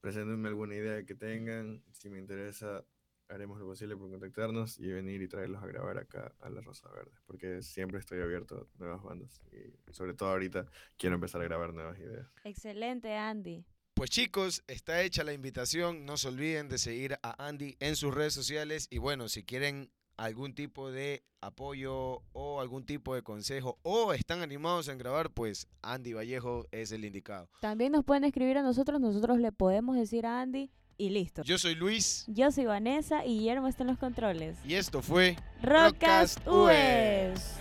Preséntenme 0.00 0.48
alguna 0.48 0.76
idea 0.76 1.04
que 1.04 1.14
tengan. 1.14 1.82
Si 1.92 2.08
me 2.08 2.18
interesa, 2.18 2.84
haremos 3.28 3.58
lo 3.58 3.66
posible 3.66 3.96
por 3.96 4.10
contactarnos 4.10 4.78
y 4.78 4.86
venir 4.86 5.22
y 5.22 5.28
traerlos 5.28 5.62
a 5.62 5.66
grabar 5.66 5.98
acá 5.98 6.32
a 6.40 6.50
La 6.50 6.60
Rosa 6.60 6.88
Verde, 6.92 7.12
porque 7.26 7.62
siempre 7.62 7.98
estoy 7.98 8.20
abierto 8.20 8.70
a 8.74 8.78
nuevas 8.78 9.02
bandas 9.02 9.42
y 9.52 9.92
sobre 9.92 10.14
todo 10.14 10.30
ahorita 10.30 10.66
quiero 10.96 11.16
empezar 11.16 11.40
a 11.40 11.44
grabar 11.44 11.74
nuevas 11.74 11.98
ideas. 11.98 12.28
Excelente, 12.44 13.14
Andy. 13.16 13.64
Pues 13.94 14.08
chicos, 14.08 14.62
está 14.68 15.02
hecha 15.02 15.24
la 15.24 15.32
invitación, 15.32 16.06
no 16.06 16.16
se 16.16 16.28
olviden 16.28 16.68
de 16.68 16.78
seguir 16.78 17.18
a 17.22 17.46
Andy 17.46 17.76
en 17.80 17.96
sus 17.96 18.14
redes 18.14 18.32
sociales 18.32 18.86
y 18.88 18.98
bueno, 18.98 19.28
si 19.28 19.44
quieren 19.44 19.90
algún 20.20 20.54
tipo 20.54 20.90
de 20.90 21.22
apoyo 21.40 22.22
o 22.32 22.60
algún 22.60 22.84
tipo 22.84 23.14
de 23.14 23.22
consejo 23.22 23.78
o 23.82 24.12
están 24.12 24.42
animados 24.42 24.88
en 24.88 24.98
grabar, 24.98 25.30
pues 25.30 25.66
Andy 25.80 26.12
Vallejo 26.12 26.66
es 26.70 26.92
el 26.92 27.06
indicado. 27.06 27.48
También 27.60 27.92
nos 27.92 28.04
pueden 28.04 28.24
escribir 28.24 28.58
a 28.58 28.62
nosotros, 28.62 29.00
nosotros 29.00 29.38
le 29.38 29.50
podemos 29.50 29.96
decir 29.96 30.26
a 30.26 30.42
Andy 30.42 30.70
y 30.98 31.08
listo. 31.08 31.42
Yo 31.42 31.56
soy 31.56 31.74
Luis. 31.74 32.26
Yo 32.28 32.52
soy 32.52 32.66
Vanessa 32.66 33.24
y 33.24 33.38
Guillermo 33.38 33.66
está 33.66 33.82
en 33.82 33.88
los 33.88 33.98
controles. 33.98 34.58
Y 34.62 34.74
esto 34.74 35.00
fue 35.00 35.36
Rockcast 35.62 36.46
US. 36.46 37.58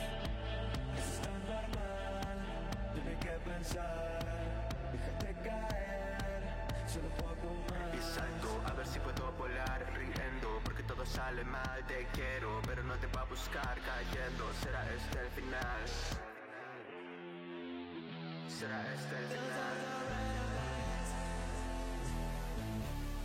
Será 18.59 18.81
este 18.93 19.15
el 19.15 19.25
final. 19.25 19.77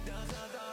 da 0.07 0.19
da 0.33 0.43
da 0.55 0.64